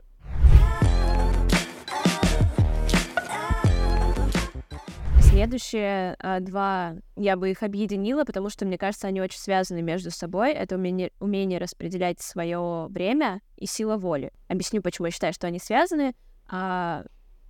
Следующие 5.33 6.15
а, 6.19 6.39
два, 6.41 6.93
я 7.15 7.35
бы 7.35 7.49
их 7.49 7.63
объединила, 7.63 8.23
потому 8.23 8.49
что, 8.49 8.67
мне 8.67 8.77
кажется, 8.77 9.07
они 9.07 9.19
очень 9.19 9.39
связаны 9.39 9.81
между 9.81 10.11
собой. 10.11 10.53
Это 10.53 10.75
умение, 10.75 11.11
умение 11.19 11.57
распределять 11.57 12.21
свое 12.21 12.85
время 12.91 13.41
и 13.57 13.65
сила 13.65 13.97
воли. 13.97 14.31
Объясню, 14.47 14.83
почему 14.83 15.07
я 15.07 15.11
считаю, 15.11 15.33
что 15.33 15.47
они 15.47 15.57
связаны. 15.57 16.13
А, 16.47 17.03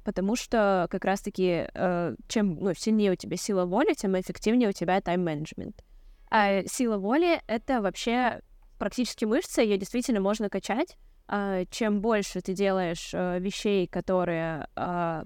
потому 0.06 0.38
что 0.38 0.88
как 0.90 1.04
раз-таки 1.04 1.68
э, 1.74 2.16
чем 2.30 2.56
ну, 2.56 2.74
сильнее 2.74 3.12
у 3.12 3.16
тебя 3.16 3.36
сила 3.36 3.66
воли, 3.66 3.94
тем 3.96 4.18
эффективнее 4.18 4.70
у 4.70 4.74
тебя 4.74 5.02
тайм-менеджмент. 5.02 5.84
А 6.32 6.64
сила 6.66 6.98
воли— 6.98 7.42
это 7.48 7.82
вообще 7.82 8.40
практически 8.80 9.26
мышца, 9.26 9.62
ее 9.62 9.78
действительно 9.78 10.22
можно 10.22 10.50
качать. 10.50 10.96
А, 11.28 11.66
чем 11.70 12.02
больше 12.02 12.42
ты 12.42 12.54
делаешь 12.54 13.12
э, 13.14 13.40
вещей, 13.40 13.88
которые 13.88 14.68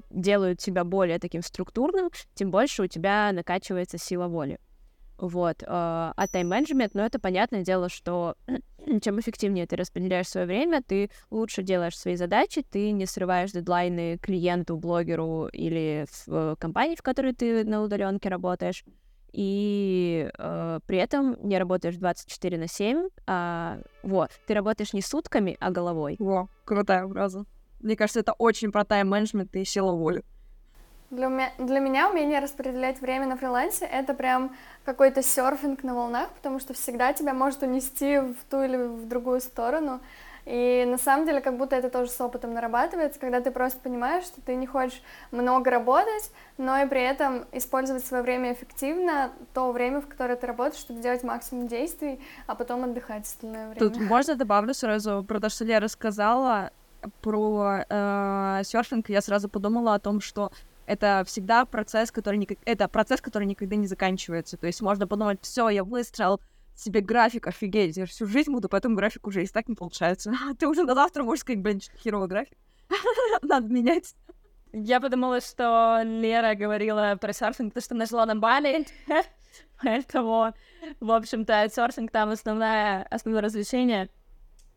делают 0.10 0.60
тебя 0.60 0.83
более 0.83 1.19
таким 1.19 1.41
структурным, 1.41 2.10
тем 2.36 2.51
больше 2.51 2.83
у 2.83 2.88
тебя 2.88 3.31
накачивается 3.33 3.97
сила 3.97 4.27
воли. 4.27 4.60
Вот. 5.17 5.63
А, 5.65 6.13
а 6.15 6.27
тайм-менеджмент, 6.27 6.93
ну, 6.93 7.01
это 7.01 7.19
понятное 7.19 7.63
дело, 7.63 7.89
что 7.89 8.36
чем 9.01 9.19
эффективнее 9.19 9.65
ты 9.65 9.75
распределяешь 9.75 10.27
свое 10.27 10.45
время, 10.45 10.83
ты 10.83 11.10
лучше 11.31 11.63
делаешь 11.63 11.97
свои 11.97 12.15
задачи, 12.15 12.62
ты 12.62 12.91
не 12.91 13.05
срываешь 13.05 13.51
дедлайны 13.51 14.17
клиенту, 14.19 14.77
блогеру 14.77 15.47
или 15.47 16.05
в 16.10 16.27
э, 16.27 16.55
компании, 16.60 16.95
в 16.95 17.01
которой 17.01 17.33
ты 17.33 17.63
на 17.65 17.81
удаленке 17.81 18.29
работаешь, 18.29 18.83
и 19.38 20.32
э, 20.36 20.80
при 20.88 20.97
этом 20.97 21.38
не 21.47 21.60
работаешь 21.60 21.95
24 21.95 22.58
на 22.58 22.67
7, 22.67 23.08
а 23.28 23.78
вот, 24.02 24.32
ты 24.47 24.56
работаешь 24.56 24.93
не 24.93 25.04
сутками, 25.04 25.56
а 25.60 25.69
головой. 25.69 26.15
Во, 26.17 26.50
крутая 26.65 27.08
фраза. 27.08 27.45
Мне 27.80 27.95
кажется, 27.95 28.21
это 28.21 28.34
очень 28.34 28.71
про 28.71 28.84
тайм-менеджмент 28.84 29.56
и 29.56 29.63
силу 29.63 29.95
воли. 29.95 30.23
Для 31.12 31.28
меня, 31.28 31.52
для 31.60 31.80
меня 31.80 32.10
умение 32.10 32.39
распределять 32.39 33.00
время 33.00 33.28
на 33.28 33.38
фрилансе— 33.38 33.86
это 33.91 34.15
прям 34.15 34.56
какой-то 34.84 35.21
серфинг 35.21 35.84
на 35.84 35.93
волнах, 35.93 36.32
потому 36.32 36.60
что 36.60 36.73
всегда 36.73 37.13
тебя 37.13 37.36
может 37.36 37.62
унести 37.62 38.17
в 38.17 38.36
ту 38.50 38.63
или 38.63 38.76
в 38.76 39.08
другую 39.08 39.39
сторону. 39.41 40.02
И 40.47 40.86
на 40.88 40.97
самом 40.97 41.25
деле, 41.25 41.41
как 41.41 41.57
будто 41.57 41.75
это 41.75 41.89
тоже 41.89 42.10
с 42.10 42.21
опытом 42.21 42.53
нарабатывается, 42.53 43.19
когда 43.19 43.41
ты 43.41 43.51
просто 43.51 43.81
понимаешь, 43.81 44.23
что 44.23 44.39
ты 44.39 44.55
не 44.55 44.65
хочешь 44.65 45.01
много 45.31 45.69
работать, 45.69 46.31
но 46.57 46.79
и 46.79 46.88
при 46.88 47.01
этом 47.01 47.45
использовать 47.51 48.05
свое 48.05 48.23
время 48.23 48.53
эффективно, 48.53 49.33
то 49.53 49.73
время, 49.73 49.99
в 49.99 50.07
которое 50.07 50.38
ты 50.38 50.47
работаешь, 50.47 50.79
чтобы 50.79 51.01
делать 51.01 51.21
максимум 51.23 51.67
действий, 51.67 52.21
а 52.45 52.55
потом 52.55 52.86
отдыхать 52.86 53.23
остальное 53.25 53.71
время. 53.71 53.79
Тут 53.79 53.99
можно 53.99 54.36
добавлю 54.36 54.73
сразу 54.73 55.25
про 55.27 55.41
то, 55.41 55.49
что 55.49 55.65
я 55.65 55.81
рассказала 55.81 56.71
про 57.21 57.83
э, 57.89 58.62
серфинг, 58.63 59.10
я 59.10 59.19
сразу 59.19 59.49
подумала 59.49 59.95
о 59.95 59.99
том, 59.99 60.21
что 60.21 60.53
это 60.86 61.23
всегда 61.25 61.65
процесс, 61.65 62.10
который 62.10 62.38
никак... 62.38 62.57
это 62.63 62.88
процесс, 62.88 63.19
который 63.19 63.45
никогда 63.45 63.75
не 63.75 63.88
заканчивается. 63.88 64.55
То 64.55 64.67
есть 64.67 64.81
можно 64.81 65.07
подумать, 65.07 65.39
все, 65.41 65.67
я 65.67 65.83
выстроил 65.83 66.39
себе 66.77 67.01
график, 67.01 67.47
офигеть, 67.47 67.97
я 67.97 68.05
всю 68.05 68.27
жизнь 68.27 68.51
буду 68.51 68.69
по 68.69 68.75
этому 68.75 68.95
графику 68.95 69.29
уже, 69.29 69.43
и 69.43 69.47
так 69.47 69.67
не 69.67 69.75
получается. 69.75 70.31
Ты 70.59 70.67
уже 70.67 70.83
на 70.83 70.93
завтра 70.93 71.23
можешь 71.23 71.41
сказать, 71.41 71.61
блин, 71.61 71.81
херовый 72.03 72.27
график. 72.27 72.57
Надо 73.41 73.67
менять. 73.67 74.15
Я 74.73 74.99
подумала, 74.99 75.41
что 75.41 76.01
Лера 76.03 76.53
говорила 76.53 77.17
про 77.19 77.33
серфинг, 77.33 77.73
потому 77.73 77.83
что 77.83 77.95
она 77.95 78.05
жила 78.05 78.25
на 78.25 78.35
Бали, 78.35 78.85
поэтому, 79.81 80.53
в 80.99 81.11
общем-то, 81.11 81.67
серфинг 81.73 82.11
там 82.11 82.29
основное, 82.29 83.03
основное 83.03 83.41
развлечение. 83.41 84.09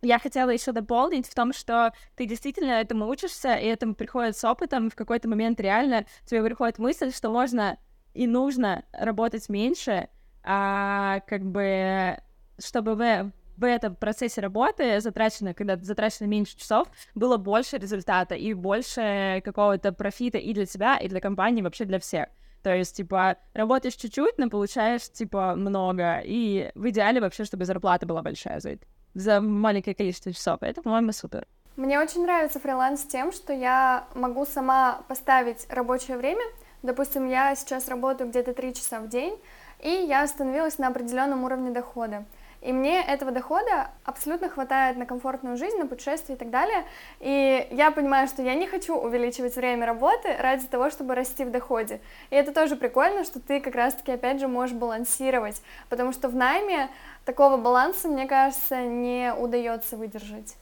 Я 0.01 0.19
хотела 0.19 0.49
еще 0.49 0.73
дополнить 0.73 1.27
в 1.27 1.35
том, 1.35 1.53
что 1.53 1.93
ты 2.17 2.25
действительно 2.25 2.71
этому 2.71 3.09
учишься, 3.09 3.55
и 3.57 3.67
этому 3.67 3.95
приходит 3.95 4.37
с 4.39 4.45
опытом, 4.45 4.89
в 4.89 4.95
какой-то 4.95 5.29
момент 5.29 5.61
реально 5.61 6.07
тебе 6.25 6.43
приходит 6.43 6.79
мысль, 6.79 7.13
что 7.13 7.31
можно 7.31 7.79
и 8.15 8.27
нужно 8.27 8.85
работать 8.93 9.51
меньше, 9.51 10.09
а 10.43 11.21
как 11.21 11.43
бы 11.45 12.19
чтобы 12.59 12.95
в, 12.95 13.33
в 13.57 13.65
этом 13.65 13.95
процессе 13.97 14.41
работы 14.41 15.01
затрачено, 15.01 15.55
когда 15.55 15.77
затрачено 15.77 16.27
меньше 16.27 16.57
часов, 16.57 16.89
было 17.15 17.37
больше 17.37 17.79
результата 17.79 18.35
и 18.35 18.55
больше 18.55 19.43
какого-то 19.45 19.93
профита 19.93 20.39
и 20.39 20.53
для 20.53 20.67
тебя, 20.67 20.97
и 20.99 21.09
для 21.09 21.21
компании, 21.21 21.63
вообще 21.63 21.85
для 21.85 21.99
всех. 21.99 22.27
То 22.63 22.75
есть, 22.75 22.97
типа, 22.97 23.37
работаешь 23.55 23.95
чуть-чуть, 23.95 24.37
но 24.37 24.51
получаешь, 24.51 25.11
типа, 25.11 25.55
много. 25.57 26.21
И 26.25 26.71
в 26.75 26.91
идеале 26.91 27.21
вообще, 27.21 27.45
чтобы 27.45 27.65
зарплата 27.65 28.07
была 28.07 28.23
большая 28.23 28.61
за 28.61 28.79
за 29.13 29.41
маленькое 29.41 29.97
количество 29.97 30.33
часов. 30.33 30.59
Это, 30.63 30.83
по-моему, 30.83 31.11
супер. 31.11 31.47
Мне 31.77 31.99
очень 31.99 32.23
нравится 32.23 32.61
фриланс 32.61 33.03
тем, 33.03 33.33
что 33.33 33.53
я 33.53 34.07
могу 34.15 34.45
сама 34.45 35.03
поставить 35.09 35.67
рабочее 35.69 36.17
время. 36.17 36.45
Допустим, 36.83 37.29
я 37.29 37.55
сейчас 37.57 37.89
работаю 37.89 38.31
где-то 38.31 38.55
3 38.55 38.75
часа 38.75 39.01
в 39.01 39.09
день, 39.09 39.37
и 39.83 39.89
я 39.89 40.23
остановилась 40.23 40.79
на 40.79 40.89
определенном 40.89 41.45
уровне 41.45 41.71
дохода. 41.71 42.25
И 42.61 42.73
мне 42.73 43.03
этого 43.03 43.33
дохода 43.33 43.91
абсолютно 44.05 44.51
хватает 44.51 44.99
на 44.99 45.07
комфортную 45.07 45.57
жизнь, 45.57 45.79
на 45.79 45.87
путешествия 45.87 46.35
и 46.35 46.39
так 46.39 46.51
далее. 46.51 46.85
И 47.19 47.67
я 47.71 47.91
понимаю, 47.91 48.29
что 48.29 48.43
я 48.43 48.55
не 48.55 48.67
хочу 48.67 48.97
увеличивать 48.97 49.57
время 49.57 49.87
работы 49.87 50.37
ради 50.39 50.67
того, 50.67 50.91
чтобы 50.91 51.15
расти 51.15 51.45
в 51.45 51.51
доходе. 51.51 52.01
И 52.29 52.37
это 52.37 52.53
тоже 52.53 52.77
прикольно, 52.77 53.25
что 53.25 53.41
ты 53.41 53.61
как 53.61 53.75
раз-таки, 53.75 54.13
опять 54.13 54.41
же, 54.41 54.49
можешь 54.49 54.77
балансировать. 54.77 55.63
Потому 55.89 56.13
что 56.13 56.29
в 56.29 56.37
найме 56.37 56.91
такого 57.25 57.57
баланса, 57.57 58.09
мне 58.09 58.27
кажется, 58.27 58.83
не 58.83 59.33
удается 59.33 59.97
выдержать. 59.97 60.55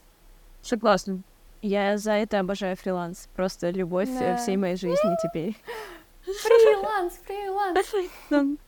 Согласна. 0.61 1.19
Я 1.61 1.97
за 1.97 2.13
это 2.13 2.39
обожаю 2.39 2.77
фриланс. 2.77 3.27
Просто 3.35 3.71
любовь 3.71 4.07
да. 4.17 4.37
всей 4.37 4.55
моей 4.55 4.77
жизни 4.77 5.17
теперь. 5.21 5.57
Фриланс, 6.37 7.19
фриланс. 7.25 8.59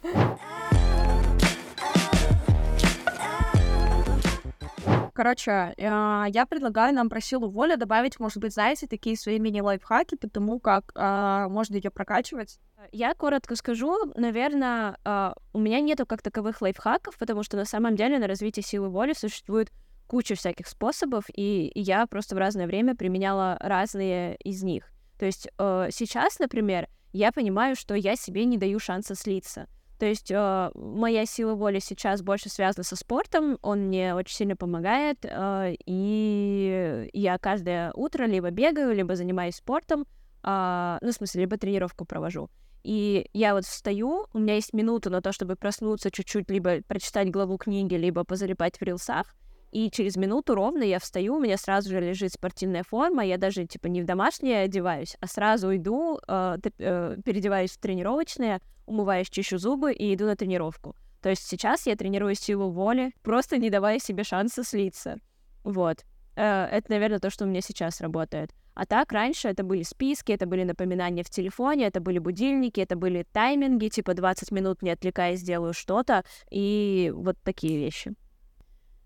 Короче, 5.14 5.76
а, 5.78 6.26
я 6.30 6.46
предлагаю 6.46 6.96
нам 6.96 7.10
про 7.10 7.22
силу 7.22 7.50
воли 7.50 7.76
добавить, 7.76 8.20
может 8.20 8.40
быть, 8.40 8.54
знаете, 8.54 8.88
такие 8.88 9.16
свои 9.16 9.40
мини-лайфхаки 9.40 10.16
по 10.16 10.28
тому, 10.28 10.60
как 10.60 10.92
а, 10.96 11.48
можно 11.50 11.76
ее 11.76 11.92
прокачивать. 11.92 12.60
Я 12.92 13.14
коротко 13.14 13.56
скажу, 13.56 14.12
наверное, 14.16 14.98
а, 15.04 15.36
у 15.54 15.60
меня 15.60 15.80
нету 15.82 16.08
как 16.08 16.24
таковых 16.24 16.62
лайфхаков, 16.62 17.18
потому 17.18 17.44
что 17.44 17.58
на 17.58 17.66
самом 17.66 17.96
деле 17.96 18.18
на 18.18 18.28
развитие 18.28 18.64
силы 18.64 18.90
воли 18.90 19.14
существует 19.14 19.72
куча 20.08 20.34
всяких 20.34 20.68
способов, 20.68 21.26
и 21.36 21.72
я 21.76 22.08
просто 22.08 22.34
в 22.34 22.40
разное 22.40 22.66
время 22.66 22.96
применяла 22.96 23.58
разные 23.60 24.38
из 24.38 24.64
них. 24.64 24.86
То 25.20 25.26
есть 25.26 25.48
сейчас, 25.58 26.40
например, 26.40 26.88
я 27.14 27.32
понимаю, 27.32 27.76
что 27.76 27.96
я 27.96 28.16
себе 28.16 28.46
не 28.46 28.58
даю 28.58 28.80
шанса 28.80 29.16
слиться. 29.16 29.68
То 30.02 30.08
есть 30.08 30.32
э, 30.32 30.72
моя 30.74 31.28
сила 31.28 31.54
воли 31.54 31.78
сейчас 31.78 32.24
больше 32.24 32.50
связана 32.50 32.84
со 32.84 32.96
спортом, 32.96 33.60
он 33.62 33.82
мне 33.82 34.16
очень 34.16 34.36
сильно 34.36 34.56
помогает, 34.56 35.20
э, 35.24 35.76
и 35.86 37.08
я 37.14 37.38
каждое 37.38 37.92
утро 37.94 38.26
либо 38.26 38.50
бегаю, 38.50 38.96
либо 38.96 39.16
занимаюсь 39.16 39.58
спортом, 39.58 40.08
э, 40.44 40.98
ну, 41.02 41.12
в 41.12 41.14
смысле, 41.14 41.42
либо 41.42 41.58
тренировку 41.58 42.06
провожу. 42.06 42.50
И 42.84 43.30
я 43.34 43.54
вот 43.54 43.66
встаю, 43.66 44.26
у 44.34 44.40
меня 44.40 44.56
есть 44.56 44.74
минута 44.74 45.12
на 45.12 45.22
то, 45.22 45.32
чтобы 45.32 45.56
проснуться 45.56 46.10
чуть-чуть, 46.10 46.50
либо 46.50 46.82
прочитать 46.88 47.30
главу 47.30 47.60
книги, 47.60 47.94
либо 47.94 48.24
позалипать 48.24 48.78
в 48.78 48.82
рилсах, 48.82 49.36
и 49.72 49.90
через 49.90 50.18
минуту 50.18 50.56
ровно 50.56 50.84
я 50.84 51.00
встаю, 51.00 51.36
у 51.36 51.40
меня 51.40 51.58
сразу 51.58 51.90
же 51.90 52.00
лежит 52.00 52.34
спортивная 52.34 52.84
форма, 52.84 53.26
я 53.26 53.38
даже, 53.38 53.66
типа, 53.66 53.88
не 53.88 54.02
в 54.02 54.06
домашнее 54.06 54.64
одеваюсь, 54.64 55.16
а 55.20 55.28
сразу 55.28 55.76
иду, 55.76 56.20
э, 56.28 56.58
э, 56.80 57.18
переодеваюсь 57.24 57.72
в 57.72 57.80
тренировочное, 57.80 58.62
умываюсь, 58.86 59.30
чищу 59.30 59.58
зубы 59.58 59.94
и 59.94 60.14
иду 60.14 60.26
на 60.26 60.36
тренировку. 60.36 60.96
То 61.22 61.30
есть 61.30 61.48
сейчас 61.48 61.86
я 61.88 61.96
тренирую 61.96 62.36
силу 62.36 62.70
воли, 62.70 63.14
просто 63.22 63.58
не 63.58 63.70
давая 63.70 64.00
себе 64.00 64.24
шанса 64.24 64.64
слиться. 64.64 65.18
Вот. 65.64 66.04
Э, 66.36 66.66
это, 66.66 66.92
наверное, 66.92 67.20
то, 67.20 67.30
что 67.30 67.46
у 67.46 67.48
меня 67.48 67.62
сейчас 67.62 68.02
работает. 68.02 68.52
А 68.74 68.86
так, 68.86 69.12
раньше 69.12 69.50
это 69.50 69.64
были 69.64 69.84
списки, 69.84 70.32
это 70.32 70.46
были 70.46 70.64
напоминания 70.64 71.24
в 71.24 71.30
телефоне, 71.30 71.88
это 71.88 72.00
были 72.00 72.20
будильники, 72.20 72.80
это 72.80 72.96
были 72.96 73.26
тайминги, 73.32 73.90
типа 73.90 74.14
20 74.14 74.52
минут 74.52 74.82
не 74.82 74.92
отвлекаясь, 74.92 75.42
делаю 75.42 75.74
что-то, 75.74 76.24
и 76.50 77.12
вот 77.14 77.38
такие 77.44 77.78
вещи. 77.78 78.14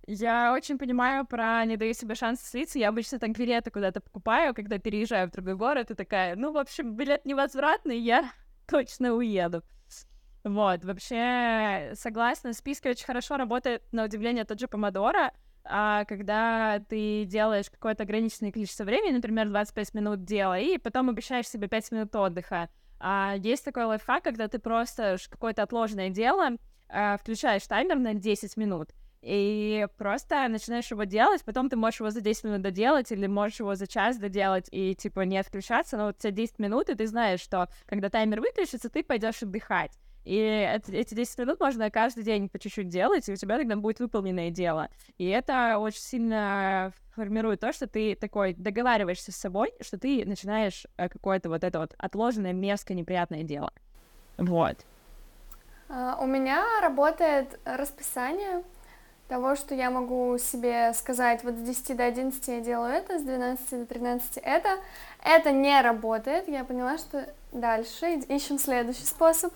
Я 0.07 0.53
очень 0.53 0.77
понимаю 0.77 1.25
про 1.25 1.65
не 1.65 1.77
даю 1.77 1.93
себе 1.93 2.13
шанс 2.13 2.41
слиться. 2.41 2.77
Я 2.77 2.89
обычно 2.89 3.17
так 3.17 3.31
билеты 3.31 3.71
куда-то 3.71 4.01
покупаю, 4.01 4.53
когда 4.53 4.77
переезжаю 4.77 5.27
в 5.27 5.31
другой 5.31 5.55
город, 5.55 5.89
и 5.89 5.95
такая, 5.95 6.35
ну, 6.35 6.51
в 6.51 6.57
общем, 6.57 6.95
билет 6.95 7.25
невозвратный, 7.25 7.97
я 7.97 8.31
точно 8.67 9.13
уеду. 9.13 9.63
Вот, 10.43 10.85
вообще, 10.85 11.93
согласна, 11.95 12.53
списки 12.53 12.87
очень 12.87 13.05
хорошо 13.05 13.35
работает, 13.35 13.81
на 13.91 14.03
удивление, 14.03 14.45
тот 14.45 14.59
же 14.59 14.67
Помодоро, 14.67 15.31
а 15.63 16.05
когда 16.05 16.79
ты 16.87 17.25
делаешь 17.25 17.71
какое-то 17.71 18.03
ограниченное 18.03 18.51
количество 18.51 18.83
времени, 18.83 19.15
например, 19.15 19.49
25 19.49 19.95
минут 19.95 20.23
дела, 20.23 20.59
и 20.59 20.77
потом 20.77 21.09
обещаешь 21.09 21.47
себе 21.47 21.67
5 21.67 21.91
минут 21.91 22.15
отдыха. 22.15 22.69
А 22.99 23.33
есть 23.37 23.65
такой 23.65 23.85
лайфхак, 23.85 24.23
когда 24.23 24.47
ты 24.47 24.59
просто 24.59 25.17
какое-то 25.27 25.63
отложенное 25.63 26.11
дело 26.11 26.57
а, 26.89 27.17
включаешь 27.17 27.65
таймер 27.65 27.97
на 27.97 28.13
10 28.13 28.55
минут, 28.55 28.91
и 29.25 29.87
просто 29.97 30.47
начинаешь 30.47 30.91
его 30.91 31.03
делать, 31.03 31.43
потом 31.43 31.67
ты 31.67 31.75
можешь 31.75 31.99
его 31.99 32.11
за 32.11 32.21
10 32.21 32.43
минут 32.43 32.61
доделать, 32.61 33.11
или 33.11 33.25
можешь 33.25 33.59
его 33.59 33.73
за 33.73 33.87
час 33.87 34.17
доделать 34.17 34.67
и, 34.71 34.93
типа, 34.93 35.21
не 35.21 35.39
отключаться, 35.39 35.97
но 35.97 36.05
вот 36.07 36.19
тебе 36.19 36.31
10 36.31 36.59
минут, 36.59 36.89
и 36.91 36.95
ты 36.95 37.07
знаешь, 37.07 37.39
что 37.39 37.67
когда 37.87 38.09
таймер 38.09 38.39
выключится, 38.39 38.87
ты 38.87 39.03
пойдешь 39.03 39.41
отдыхать. 39.41 39.97
И 40.25 40.37
эти 40.91 41.15
10 41.15 41.39
минут 41.39 41.59
можно 41.59 41.89
каждый 41.89 42.23
день 42.23 42.49
по 42.49 42.59
чуть-чуть 42.59 42.87
делать, 42.87 43.27
и 43.27 43.33
у 43.33 43.35
тебя 43.35 43.57
тогда 43.57 43.75
будет 43.75 43.99
выполненное 43.99 44.51
дело. 44.51 44.89
И 45.17 45.27
это 45.27 45.79
очень 45.79 46.01
сильно 46.01 46.93
формирует 47.15 47.61
то, 47.61 47.73
что 47.73 47.87
ты 47.87 48.15
такой 48.15 48.53
договариваешься 48.53 49.31
с 49.31 49.35
собой, 49.35 49.73
что 49.81 49.97
ты 49.97 50.23
начинаешь 50.23 50.85
э, 50.97 51.09
какое-то 51.09 51.49
вот 51.49 51.63
это 51.63 51.79
вот 51.79 51.95
отложенное, 51.97 52.53
мерзкое, 52.53 52.95
неприятное 52.95 53.41
дело. 53.41 53.71
Вот. 54.37 54.77
Uh, 55.87 56.15
у 56.19 56.25
меня 56.25 56.63
работает 56.81 57.59
расписание, 57.63 58.63
того, 59.27 59.55
что 59.55 59.73
я 59.73 59.89
могу 59.89 60.37
себе 60.37 60.93
сказать, 60.93 61.43
вот 61.43 61.55
с 61.55 61.61
10 61.61 61.97
до 61.97 62.05
11 62.05 62.47
я 62.47 62.59
делаю 62.59 62.93
это, 62.93 63.19
с 63.19 63.23
12 63.23 63.69
до 63.71 63.85
13 63.85 64.37
это, 64.37 64.69
это 65.23 65.51
не 65.51 65.81
работает, 65.81 66.47
я 66.47 66.63
поняла, 66.63 66.97
что 66.97 67.27
дальше 67.51 68.21
ищем 68.27 68.59
следующий 68.59 69.05
способ, 69.05 69.53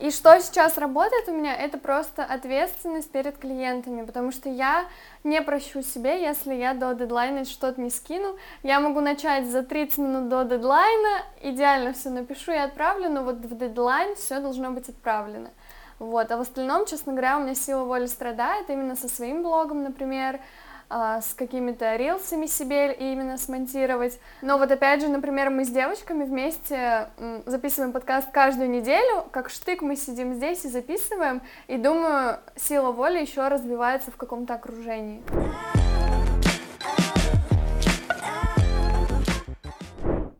И 0.00 0.10
что 0.10 0.40
сейчас 0.40 0.78
работает 0.78 1.28
у 1.28 1.32
меня, 1.32 1.54
это 1.54 1.76
просто 1.76 2.24
ответственность 2.24 3.10
перед 3.10 3.36
клиентами, 3.36 4.02
потому 4.06 4.32
что 4.32 4.48
я 4.48 4.86
не 5.24 5.42
прощу 5.42 5.82
себе, 5.82 6.22
если 6.22 6.54
я 6.54 6.72
до 6.72 6.94
дедлайна 6.94 7.44
что-то 7.44 7.78
не 7.82 7.90
скину. 7.90 8.34
Я 8.62 8.80
могу 8.80 9.00
начать 9.00 9.46
за 9.46 9.62
30 9.62 9.98
минут 9.98 10.28
до 10.30 10.44
дедлайна, 10.44 11.22
идеально 11.42 11.92
все 11.92 12.08
напишу 12.08 12.52
и 12.52 12.56
отправлю, 12.56 13.10
но 13.10 13.24
вот 13.24 13.36
в 13.36 13.58
дедлайн 13.58 14.16
все 14.16 14.40
должно 14.40 14.70
быть 14.70 14.88
отправлено. 14.88 15.50
Вот, 16.00 16.32
а 16.32 16.38
в 16.38 16.40
остальном, 16.40 16.86
честно 16.86 17.12
говоря, 17.12 17.36
у 17.36 17.42
меня 17.42 17.54
сила 17.54 17.84
воли 17.84 18.06
страдает 18.06 18.70
именно 18.70 18.96
со 18.96 19.06
своим 19.06 19.42
блогом, 19.42 19.82
например, 19.82 20.40
а, 20.88 21.20
с 21.20 21.34
какими-то 21.34 21.94
рилсами 21.96 22.46
себе 22.46 22.94
именно 22.94 23.36
смонтировать. 23.36 24.18
Но 24.40 24.56
вот 24.56 24.70
опять 24.72 25.02
же, 25.02 25.08
например, 25.08 25.50
мы 25.50 25.66
с 25.66 25.68
девочками 25.68 26.24
вместе 26.24 27.10
записываем 27.44 27.92
подкаст 27.92 28.30
каждую 28.30 28.70
неделю, 28.70 29.26
как 29.30 29.50
штык 29.50 29.82
мы 29.82 29.94
сидим 29.94 30.32
здесь 30.32 30.64
и 30.64 30.70
записываем, 30.70 31.42
и 31.68 31.76
думаю, 31.76 32.38
сила 32.56 32.92
воли 32.92 33.20
еще 33.20 33.46
развивается 33.48 34.10
в 34.10 34.16
каком-то 34.16 34.54
окружении. 34.54 35.22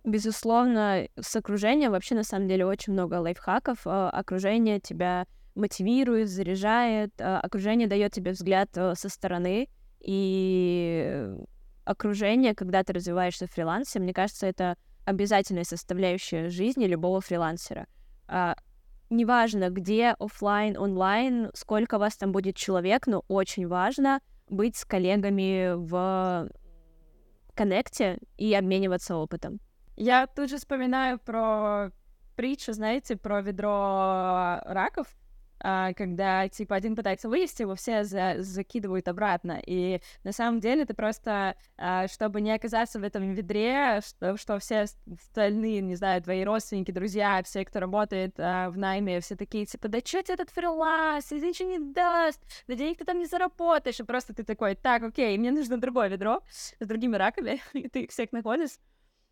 Безусловно, 0.05 1.07
с 1.21 1.37
окружением 1.37 1.93
вообще 1.93 2.15
на 2.15 2.25
самом 2.25 2.49
деле 2.49 2.65
очень 2.65 2.95
много 2.95 3.21
лайфхаков. 3.21 3.81
А, 3.85 4.09
окружение 4.09 4.81
тебя 4.81 5.27
мотивирует, 5.61 6.29
заряжает, 6.29 7.13
а, 7.21 7.41
окружение 7.41 7.87
дает 7.87 8.13
тебе 8.13 8.33
взгляд 8.33 8.71
э, 8.77 8.95
со 8.95 9.09
стороны, 9.09 9.69
и 10.01 11.29
окружение, 11.85 12.55
когда 12.55 12.83
ты 12.83 12.93
развиваешься 12.93 13.47
в 13.47 13.53
фрилансе, 13.53 14.01
мне 14.01 14.15
кажется, 14.15 14.47
это 14.47 14.77
обязательная 15.05 15.65
составляющая 15.65 16.49
жизни 16.49 16.87
любого 16.87 17.21
фрилансера. 17.21 17.87
А, 18.27 18.55
неважно, 19.11 19.71
где 19.71 20.15
офлайн, 20.19 20.77
онлайн, 20.77 21.51
сколько 21.55 21.99
вас 21.99 22.17
там 22.17 22.33
будет 22.33 22.57
человек, 22.57 23.07
но 23.07 23.25
очень 23.29 23.67
важно 23.67 24.21
быть 24.49 24.77
с 24.77 24.85
коллегами 24.85 25.75
в 25.75 26.49
коннекте 27.55 28.19
и 28.37 28.55
обмениваться 28.55 29.17
опытом. 29.17 29.61
Я 29.97 30.27
тут 30.27 30.49
же 30.49 30.57
вспоминаю 30.57 31.19
про 31.19 31.91
притчу, 32.37 32.73
знаете, 32.73 33.17
про 33.17 33.43
ведро 33.43 34.61
раков, 34.65 35.09
когда, 35.61 36.49
типа, 36.49 36.77
один 36.77 36.97
пытается 36.97 37.29
вылезти, 37.29 37.63
его 37.63 37.75
все 37.75 38.05
за 38.05 38.37
закидывают 38.39 39.09
обратно. 39.09 39.61
И 39.67 40.01
на 40.25 40.33
самом 40.33 40.61
деле 40.61 40.83
это 40.83 40.95
просто, 40.95 41.57
а, 41.77 42.09
чтобы 42.09 42.41
не 42.41 42.53
оказаться 42.53 42.99
в 42.99 43.03
этом 43.03 43.35
ведре, 43.35 44.01
что, 44.07 44.37
что 44.37 44.59
все 44.59 44.87
остальные, 45.11 45.81
не 45.83 45.95
знаю, 45.95 46.23
твои 46.23 46.45
родственники, 46.45 46.91
друзья, 46.91 47.43
все, 47.45 47.65
кто 47.65 47.81
работает 47.81 48.35
а, 48.39 48.71
в 48.71 48.79
найме, 48.79 49.21
все 49.21 49.37
такие, 49.37 49.67
типа, 49.67 49.89
да 49.89 49.99
что 49.99 50.23
тебе 50.23 50.35
этот 50.35 50.51
фриланс, 50.51 51.27
тебе 51.27 51.49
ничего 51.49 51.71
не 51.71 51.79
даст, 51.79 52.41
да 52.67 52.75
денег 52.75 52.99
ты 52.99 53.05
там 53.05 53.19
не 53.19 53.27
заработаешь, 53.27 54.01
и 54.01 54.05
просто 54.05 54.35
ты 54.35 54.45
такой, 54.45 54.75
так, 54.75 55.03
окей, 55.03 55.37
мне 55.39 55.51
нужно 55.51 55.79
другое 55.79 56.09
ведро 56.09 56.43
с 56.51 56.87
другими 56.87 57.17
раками, 57.17 57.61
и 57.73 57.89
ты 57.89 58.05
их 58.05 58.11
всех 58.11 58.33
находишь, 58.33 58.79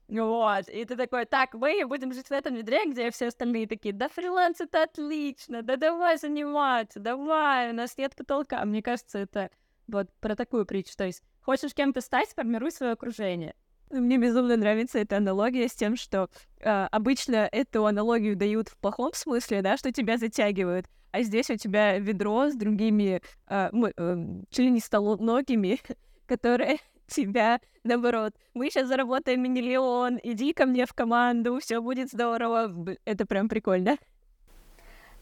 вот, 0.08 0.68
и 0.68 0.84
ты 0.86 0.96
такой, 0.96 1.26
так, 1.26 1.52
мы 1.52 1.84
будем 1.86 2.14
жить 2.14 2.28
в 2.28 2.32
этом 2.32 2.54
ведре, 2.54 2.86
где 2.86 3.10
все 3.10 3.26
остальные 3.26 3.68
такие, 3.68 3.92
да 3.92 4.08
фриланс 4.08 4.60
это 4.60 4.84
отлично, 4.84 5.62
да 5.62 5.76
давай 5.76 6.16
заниматься, 6.16 6.98
давай, 6.98 7.70
у 7.70 7.74
нас 7.74 7.96
нет 7.98 8.16
потолка. 8.16 8.64
Мне 8.64 8.82
кажется, 8.82 9.18
это 9.18 9.50
вот 9.86 10.08
про 10.20 10.34
такую 10.34 10.64
притчу, 10.64 10.96
то 10.96 11.04
есть 11.04 11.22
хочешь 11.42 11.74
кем-то 11.74 12.00
стать, 12.00 12.30
сформируй 12.30 12.70
свое 12.70 12.92
окружение. 12.92 13.54
Мне 13.90 14.18
безумно 14.18 14.56
нравится 14.56 14.98
эта 14.98 15.16
аналогия 15.16 15.68
с 15.68 15.74
тем, 15.74 15.96
что 15.96 16.28
э, 16.60 16.68
обычно 16.90 17.48
эту 17.50 17.86
аналогию 17.86 18.36
дают 18.36 18.68
в 18.68 18.76
плохом 18.76 19.12
смысле, 19.14 19.62
да, 19.62 19.76
что 19.76 19.92
тебя 19.92 20.18
затягивают, 20.18 20.86
а 21.10 21.22
здесь 21.22 21.50
у 21.50 21.56
тебя 21.56 21.98
ведро 21.98 22.50
с 22.50 22.54
другими 22.54 23.22
э, 23.48 23.70
э, 23.96 24.16
членистоногими, 24.50 25.80
которые 26.26 26.78
тебя, 27.08 27.60
наоборот, 27.84 28.34
мы 28.54 28.70
сейчас 28.70 28.88
заработаем 28.88 29.42
миллион, 29.42 30.18
иди 30.22 30.52
ко 30.52 30.66
мне 30.66 30.86
в 30.86 30.92
команду, 30.94 31.58
все 31.60 31.80
будет 31.80 32.10
здорово. 32.10 32.72
Это 33.04 33.26
прям 33.26 33.48
прикольно. 33.48 33.96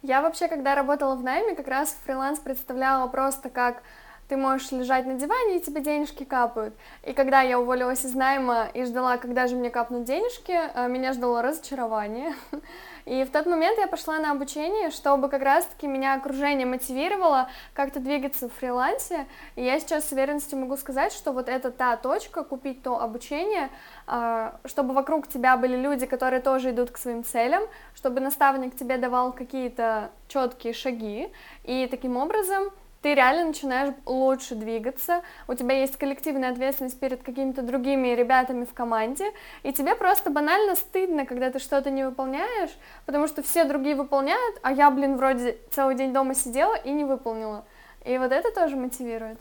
Я 0.03 0.23
вообще, 0.23 0.49
когда 0.49 0.75
работала 0.75 1.17
в 1.17 1.23
найме, 1.23 1.57
как 1.57 1.69
раз 1.69 1.99
фриланс 2.05 2.39
представляла 2.39 3.09
просто 3.09 3.51
как 3.51 3.83
ты 4.29 4.37
можешь 4.37 4.73
лежать 4.73 5.07
на 5.07 5.15
диване, 5.15 5.57
и 5.57 5.61
тебе 5.61 5.81
денежки 5.81 6.25
капают. 6.25 6.75
И 7.05 7.13
когда 7.13 7.43
я 7.43 7.61
уволилась 7.61 8.05
из 8.05 8.15
найма 8.15 8.69
и 8.75 8.85
ждала, 8.85 9.19
когда 9.19 9.47
же 9.47 9.57
мне 9.57 9.71
капнут 9.71 10.05
денежки, 10.05 10.53
э, 10.53 10.89
меня 10.89 11.13
ждало 11.13 11.43
разочарование. 11.43 12.35
И 13.05 13.23
в 13.23 13.31
тот 13.31 13.47
момент 13.47 13.79
я 13.79 13.87
пошла 13.87 14.19
на 14.19 14.33
обучение, 14.33 14.91
чтобы 14.91 15.29
как 15.29 15.43
раз-таки 15.43 15.87
меня 15.87 16.15
окружение 16.15 16.67
мотивировало 16.67 17.49
как-то 17.73 18.01
двигаться 18.01 18.49
в 18.49 18.55
фрилансе. 18.55 19.29
И 19.55 19.63
я 19.63 19.79
сейчас 19.79 20.09
с 20.09 20.13
уверенностью 20.13 20.59
могу 20.59 20.77
сказать, 20.77 21.13
что 21.13 21.31
вот 21.31 21.49
это 21.49 21.71
та 21.71 21.97
точка, 21.97 22.43
купить 22.43 22.83
то 22.83 23.01
обучение, 23.01 23.71
э, 24.09 24.51
чтобы 24.65 24.93
вокруг 24.93 25.29
тебя 25.29 25.57
были 25.57 25.77
люди, 25.77 26.05
которые 26.05 26.43
тоже 26.43 26.71
идут 26.71 26.91
к 26.91 26.97
своим 26.97 27.23
целям, 27.23 27.63
чтобы 27.95 28.19
наставник 28.19 28.75
тебе 28.75 28.97
давал 28.97 29.33
какие-то 29.33 30.11
четкие 30.27 30.73
шаги, 30.73 31.33
и 31.63 31.87
таким 31.87 32.17
образом 32.17 32.73
ты 33.07 33.15
реально 33.15 33.45
начинаешь 33.45 33.95
лучше 34.05 34.57
двигаться, 34.57 35.23
у 35.47 35.55
тебя 35.55 35.79
есть 35.79 35.97
коллективная 35.97 36.51
ответственность 36.51 36.99
перед 36.99 37.23
какими-то 37.23 37.63
другими 37.63 38.09
ребятами 38.09 38.65
в 38.65 38.75
команде, 38.75 39.31
и 39.63 39.73
тебе 39.73 39.95
просто 39.95 40.29
банально 40.29 40.75
стыдно, 40.75 41.25
когда 41.25 41.53
ты 41.53 41.61
что-то 41.61 41.91
не 41.91 42.05
выполняешь, 42.05 42.71
потому 43.05 43.29
что 43.29 43.45
все 43.45 43.65
другие 43.65 43.95
выполняют, 43.95 44.59
а 44.63 44.73
я, 44.73 44.91
блин, 44.91 45.19
вроде 45.19 45.57
целый 45.71 45.95
день 45.95 46.13
дома 46.13 46.35
сидела 46.35 46.75
и 46.75 46.91
не 46.91 47.05
выполнила. 47.05 47.65
И 48.05 48.19
вот 48.19 48.33
это 48.33 48.53
тоже 48.53 48.75
мотивирует. 48.75 49.39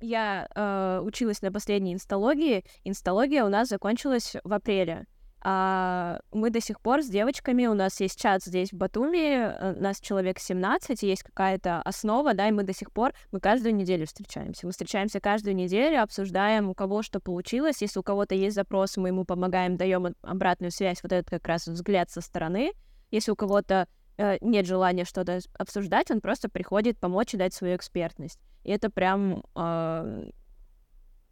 Я 0.00 0.48
э, 0.54 1.00
училась 1.04 1.42
на 1.42 1.52
последней 1.52 1.92
инсталогии. 1.92 2.64
Инсталогия 2.84 3.44
у 3.44 3.50
нас 3.50 3.68
закончилась 3.68 4.34
в 4.44 4.52
апреле. 4.54 5.04
А 5.46 6.20
мы 6.32 6.48
до 6.48 6.58
сих 6.62 6.80
пор 6.80 7.02
с 7.02 7.06
девочками, 7.06 7.66
у 7.66 7.74
нас 7.74 8.00
есть 8.00 8.18
чат 8.18 8.42
здесь 8.42 8.72
в 8.72 8.76
Батуми, 8.76 9.36
э, 9.36 9.74
нас 9.78 10.00
человек 10.00 10.38
17, 10.38 11.02
есть 11.02 11.22
какая-то 11.22 11.82
основа, 11.82 12.32
да, 12.32 12.48
и 12.48 12.50
мы 12.50 12.62
до 12.62 12.72
сих 12.72 12.90
пор, 12.90 13.12
мы 13.30 13.40
каждую 13.40 13.74
неделю 13.74 14.06
встречаемся. 14.06 14.64
Мы 14.64 14.72
встречаемся 14.72 15.20
каждую 15.20 15.54
неделю, 15.54 16.02
обсуждаем, 16.02 16.70
у 16.70 16.74
кого 16.74 17.02
что 17.02 17.20
получилось. 17.20 17.82
Если 17.82 18.00
у 18.00 18.02
кого-то 18.02 18.34
есть 18.34 18.56
запрос, 18.56 18.96
мы 18.96 19.08
ему 19.08 19.26
помогаем, 19.26 19.76
даем 19.76 20.14
обратную 20.22 20.70
связь, 20.70 21.02
вот 21.02 21.12
этот 21.12 21.28
как 21.28 21.46
раз 21.46 21.66
взгляд 21.66 22.08
со 22.08 22.22
стороны. 22.22 22.72
Если 23.10 23.30
у 23.30 23.36
кого-то 23.36 23.86
э, 24.16 24.38
нет 24.40 24.64
желания 24.64 25.04
что-то 25.04 25.40
обсуждать, 25.58 26.10
он 26.10 26.22
просто 26.22 26.48
приходит 26.48 26.98
помочь 26.98 27.34
и 27.34 27.36
дать 27.36 27.52
свою 27.52 27.76
экспертность. 27.76 28.40
И 28.62 28.70
это 28.70 28.88
прям 28.88 29.44
э, 29.54 30.30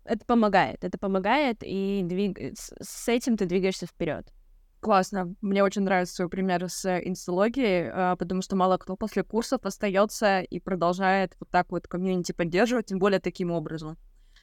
это 0.05 0.25
помогает, 0.25 0.85
это 0.85 0.99
помогает, 0.99 1.59
и 1.63 2.03
двиг... 2.05 2.39
с 2.57 3.09
этим 3.09 3.37
ты 3.37 3.47
двигаешься 3.47 3.87
вперед. 3.87 4.33
Классно. 4.81 5.37
Мне 5.41 5.63
очень 5.63 5.83
нравится 5.83 6.17
свой 6.17 6.29
пример 6.29 6.69
с 6.69 6.99
инсталогией, 6.99 7.89
а, 7.89 8.17
потому 8.17 8.43
что 8.43 8.57
мало 8.57 8.79
кто 8.79 8.97
после 8.97 9.23
курсов 9.23 9.61
остается 9.65 10.41
и 10.41 10.59
продолжает 10.59 11.37
вот 11.39 11.51
так 11.51 11.71
вот 11.71 11.87
комьюнити 11.87 12.33
поддерживать, 12.33 12.87
тем 12.87 12.99
более 12.99 13.21
таким 13.21 13.53
образом. 13.53 13.97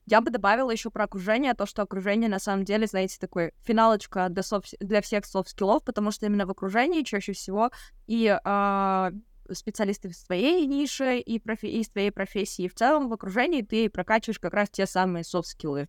Я 0.06 0.22
бы 0.22 0.32
добавила 0.32 0.72
еще 0.72 0.92
про 0.92 1.04
окружение, 1.04 1.54
то, 1.54 1.66
что 1.66 1.82
окружение 1.82 2.30
на 2.30 2.40
самом 2.40 2.64
деле, 2.64 2.88
знаете, 2.88 3.18
такой 3.20 3.52
финалочка 3.64 4.30
для, 4.30 4.42
софт, 4.42 4.74
для 4.80 5.02
всех 5.02 5.26
софт-скиллов, 5.26 5.84
потому 5.84 6.10
что 6.10 6.26
именно 6.26 6.46
в 6.46 6.52
окружении 6.52 7.04
чаще 7.04 7.34
всего 7.34 7.70
и 8.08 8.26
э, 8.26 9.12
специалисты 9.54 10.10
в 10.10 10.16
своей 10.16 10.66
нише 10.66 11.20
и, 11.20 11.40
профи- 11.40 11.68
и 11.68 11.84
в 11.84 11.90
твоей 11.90 12.12
профессии. 12.12 12.68
В 12.68 12.76
целом 12.76 13.10
в 13.10 13.14
окружении 13.14 13.62
ты 13.62 13.90
прокачиваешь 13.90 14.40
как 14.40 14.54
раз 14.54 14.70
те 14.70 14.86
самые 14.86 15.24
софт-скиллы. 15.24 15.88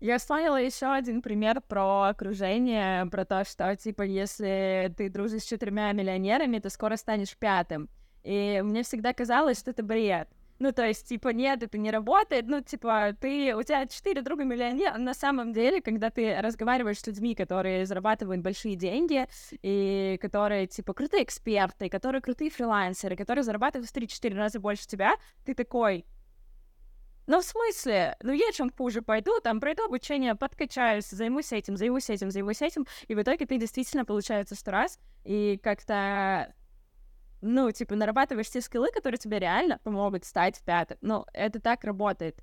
Я 0.00 0.16
вспомнила 0.16 0.56
еще 0.56 0.86
один 0.86 1.20
пример 1.20 1.60
про 1.60 2.04
окружение, 2.08 3.04
про 3.06 3.26
то, 3.26 3.44
что, 3.44 3.76
типа, 3.76 4.02
если 4.02 4.92
ты 4.96 5.10
дружишь 5.10 5.42
с 5.42 5.46
четырьмя 5.46 5.92
миллионерами, 5.92 6.58
ты 6.58 6.70
скоро 6.70 6.96
станешь 6.96 7.36
пятым. 7.36 7.90
И 8.22 8.62
мне 8.64 8.82
всегда 8.82 9.12
казалось, 9.12 9.58
что 9.58 9.72
это 9.72 9.82
бред. 9.82 10.28
Ну, 10.60 10.72
то 10.72 10.86
есть, 10.86 11.08
типа, 11.08 11.28
нет, 11.30 11.62
это 11.62 11.78
не 11.78 11.90
работает. 11.90 12.44
Ну, 12.46 12.60
типа, 12.60 13.16
ты, 13.18 13.56
у 13.56 13.62
тебя 13.62 13.86
четыре 13.86 14.20
друга 14.20 14.44
миллионера. 14.44 14.98
На 14.98 15.14
самом 15.14 15.54
деле, 15.54 15.80
когда 15.80 16.10
ты 16.10 16.38
разговариваешь 16.38 17.00
с 17.00 17.06
людьми, 17.06 17.34
которые 17.34 17.86
зарабатывают 17.86 18.42
большие 18.42 18.76
деньги, 18.76 19.26
и 19.62 20.18
которые, 20.20 20.66
типа, 20.66 20.92
крутые 20.92 21.24
эксперты, 21.24 21.88
которые 21.88 22.20
крутые 22.20 22.50
фрилансеры, 22.50 23.16
которые 23.16 23.42
зарабатывают 23.42 23.88
в 23.88 23.96
3-4 23.96 24.34
раза 24.36 24.60
больше 24.60 24.86
тебя, 24.86 25.14
ты 25.46 25.54
такой, 25.54 26.04
ну, 27.26 27.40
в 27.40 27.44
смысле? 27.44 28.16
Ну, 28.22 28.32
я 28.32 28.52
чем 28.52 28.70
хуже 28.70 29.00
пойду, 29.00 29.40
там 29.40 29.60
пройду 29.60 29.84
обучение, 29.84 30.34
подкачаюсь, 30.34 31.08
займусь 31.08 31.52
этим, 31.52 31.78
займусь 31.78 32.10
этим, 32.10 32.30
займусь 32.30 32.60
этим, 32.60 32.86
и 33.08 33.14
в 33.14 33.22
итоге 33.22 33.46
ты 33.46 33.56
действительно, 33.56 34.04
получается, 34.04 34.54
сто 34.54 34.72
раз, 34.72 34.98
и 35.24 35.58
как-то 35.62 36.52
ну, 37.40 37.70
типа, 37.70 37.94
нарабатываешь 37.94 38.50
те 38.50 38.60
скиллы, 38.60 38.90
которые 38.92 39.18
тебе 39.18 39.38
реально 39.38 39.78
помогут 39.82 40.24
стать 40.24 40.60
пятым. 40.64 40.98
Ну, 41.00 41.24
это 41.32 41.60
так 41.60 41.84
работает. 41.84 42.36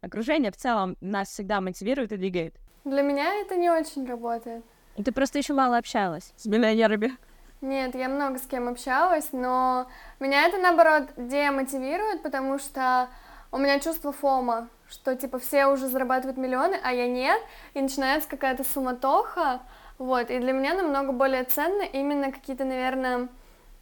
Окружение 0.00 0.50
в 0.50 0.56
целом 0.56 0.96
нас 1.00 1.28
всегда 1.28 1.60
мотивирует 1.60 2.12
и 2.12 2.16
двигает. 2.16 2.56
Для 2.84 3.02
меня 3.02 3.34
это 3.40 3.56
не 3.56 3.70
очень 3.70 4.06
работает. 4.06 4.64
Ты 4.96 5.12
просто 5.12 5.38
еще 5.38 5.54
мало 5.54 5.78
общалась. 5.78 6.32
С 6.36 6.46
миллионерами. 6.46 7.16
Нет, 7.60 7.94
я 7.94 8.08
много 8.08 8.38
с 8.38 8.42
кем 8.42 8.68
общалась, 8.68 9.28
но 9.30 9.86
меня 10.18 10.48
это, 10.48 10.58
наоборот, 10.58 11.10
демотивирует, 11.16 12.22
потому 12.22 12.58
что 12.58 13.08
у 13.52 13.58
меня 13.58 13.78
чувство 13.78 14.10
фома, 14.10 14.68
что, 14.88 15.14
типа, 15.14 15.38
все 15.38 15.66
уже 15.66 15.86
зарабатывают 15.86 16.36
миллионы, 16.36 16.76
а 16.82 16.92
я 16.92 17.06
нет, 17.06 17.40
и 17.74 17.80
начинается 17.80 18.28
какая-то 18.28 18.64
суматоха, 18.64 19.60
вот, 19.98 20.30
и 20.30 20.40
для 20.40 20.52
меня 20.52 20.74
намного 20.74 21.12
более 21.12 21.44
ценно 21.44 21.82
именно 21.82 22.32
какие-то, 22.32 22.64
наверное, 22.64 23.28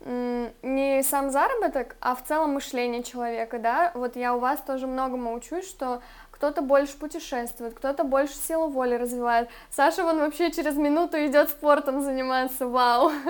не 0.04 1.02
сам 1.02 1.30
заработок, 1.30 1.96
а 2.00 2.14
в 2.14 2.24
целом 2.24 2.54
мышление 2.54 3.02
человека, 3.02 3.58
да, 3.58 3.92
вот 3.94 4.16
я 4.16 4.34
у 4.34 4.38
вас 4.38 4.60
тоже 4.60 4.86
многому 4.86 5.34
учусь, 5.34 5.68
что 5.68 6.00
кто-то 6.30 6.62
больше 6.62 6.96
путешествует, 6.96 7.74
кто-то 7.74 8.02
больше 8.02 8.34
силу 8.34 8.68
воли 8.68 8.94
развивает. 8.94 9.50
Саша 9.70 10.02
вон 10.02 10.18
вообще 10.20 10.50
через 10.50 10.74
минуту 10.76 11.18
идет 11.18 11.50
спортом 11.50 12.00
заниматься, 12.00 12.66
вау. 12.66 13.12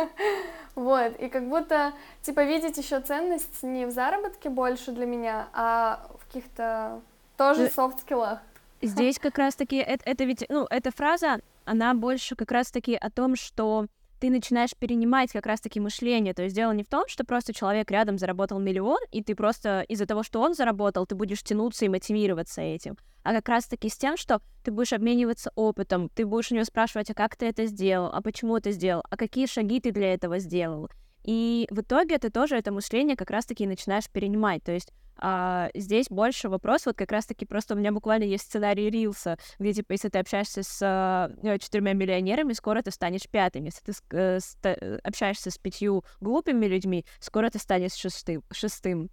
Вот, 0.76 1.16
и 1.18 1.28
как 1.28 1.48
будто, 1.48 1.92
типа, 2.22 2.44
видеть 2.44 2.78
еще 2.78 3.00
ценность 3.00 3.64
не 3.64 3.87
в 3.87 3.90
заработке 3.90 4.48
больше 4.48 4.92
для 4.92 5.04
меня, 5.04 5.48
а 5.52 6.06
в 6.20 6.26
каких-то 6.26 7.00
тоже 7.37 7.68
софт-скиллах. 7.68 8.38
Здесь 8.80 9.18
как 9.18 9.37
раз-таки, 9.37 9.76
это, 9.76 10.09
это 10.09 10.24
ведь, 10.24 10.46
ну, 10.48 10.66
эта 10.70 10.92
фраза, 10.92 11.40
она 11.64 11.92
больше 11.92 12.37
как 12.37 12.52
раз-таки 12.52 12.94
о 12.94 13.11
том, 13.11 13.35
что 13.35 13.87
ты 14.20 14.30
начинаешь 14.30 14.76
перенимать 14.78 15.33
как 15.33 15.46
раз-таки 15.46 15.80
мышление. 15.80 16.35
То 16.35 16.42
есть 16.42 16.54
дело 16.54 16.72
не 16.72 16.85
в 16.85 16.88
том, 16.88 17.04
что 17.09 17.24
просто 17.24 17.54
человек 17.54 17.90
рядом 17.90 18.18
заработал 18.18 18.59
миллион, 18.59 18.98
и 19.11 19.22
ты 19.22 19.35
просто 19.35 19.80
из-за 19.88 20.06
того, 20.06 20.22
что 20.22 20.40
он 20.40 20.54
заработал, 20.54 21.06
ты 21.06 21.14
будешь 21.14 21.42
тянуться 21.42 21.87
и 21.87 21.88
мотивироваться 21.88 22.61
этим. 22.61 22.96
А 23.22 23.33
как 23.33 23.48
раз-таки 23.48 23.88
с 23.88 23.96
тем, 23.96 24.16
что 24.16 24.40
ты 24.62 24.70
будешь 24.70 24.92
обмениваться 24.92 25.50
опытом, 25.54 26.09
ты 26.11 26.26
будешь 26.26 26.52
у 26.52 26.54
него 26.54 26.64
спрашивать, 26.64 27.11
а 27.11 27.14
как 27.14 27.37
ты 27.37 27.46
это 27.46 27.66
сделал, 27.66 28.11
а 28.12 28.22
почему 28.22 28.61
ты 28.61 28.72
сделал, 28.72 29.02
а 29.11 29.16
какие 29.16 29.46
шаги 29.46 29.80
ты 29.80 29.90
для 29.90 30.14
этого 30.14 30.38
сделал. 30.38 30.88
И 31.24 31.66
в 31.70 31.80
итоге 31.80 32.18
ты 32.18 32.30
тоже 32.30 32.56
это 32.56 32.72
мышление 32.72 33.16
как 33.16 33.30
раз-таки 33.30 33.66
начинаешь 33.66 34.09
перенимать. 34.11 34.62
То 34.62 34.72
есть 34.72 34.92
а, 35.22 35.68
здесь 35.74 36.06
больше 36.09 36.48
вопрос, 36.48 36.87
вот 36.87 36.96
как 36.96 37.12
раз-таки 37.12 37.44
просто 37.44 37.74
у 37.74 37.76
меня 37.76 37.92
буквально 37.92 38.24
есть 38.24 38.44
сценарий 38.44 38.88
Рилса, 38.88 39.37
где, 39.59 39.74
типа, 39.74 39.92
если 39.92 40.09
ты 40.09 40.18
общаешься 40.18 40.62
с 40.62 40.80
э, 40.83 41.59
четырьмя 41.59 41.92
миллионерами, 41.92 42.54
скоро 42.54 42.80
ты 42.83 42.90
станешь 42.90 43.28
пятым. 43.28 43.64
Если 43.64 43.85
ты 43.85 43.92
э, 44.12 44.40
ст- 44.40 44.78
общаешься 45.04 45.50
с 45.50 45.59
пятью 45.59 46.04
глупыми 46.20 46.64
людьми, 46.66 47.04
скоро 47.20 47.50
ты 47.50 47.59
станешь 47.59 47.92
шестым. 47.92 48.42
шестым. 48.50 49.11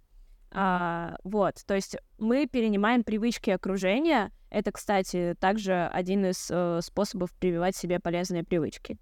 А, 0.50 1.16
вот, 1.24 1.56
то 1.66 1.74
есть 1.74 1.98
мы 2.18 2.46
перенимаем 2.46 3.04
привычки 3.04 3.50
окружения. 3.50 4.32
Это, 4.48 4.72
кстати, 4.72 5.36
также 5.38 5.90
один 5.92 6.24
из 6.24 6.48
э, 6.50 6.80
способов 6.82 7.32
прививать 7.34 7.76
себе 7.76 8.00
полезные 8.00 8.44
привычки. 8.44 8.96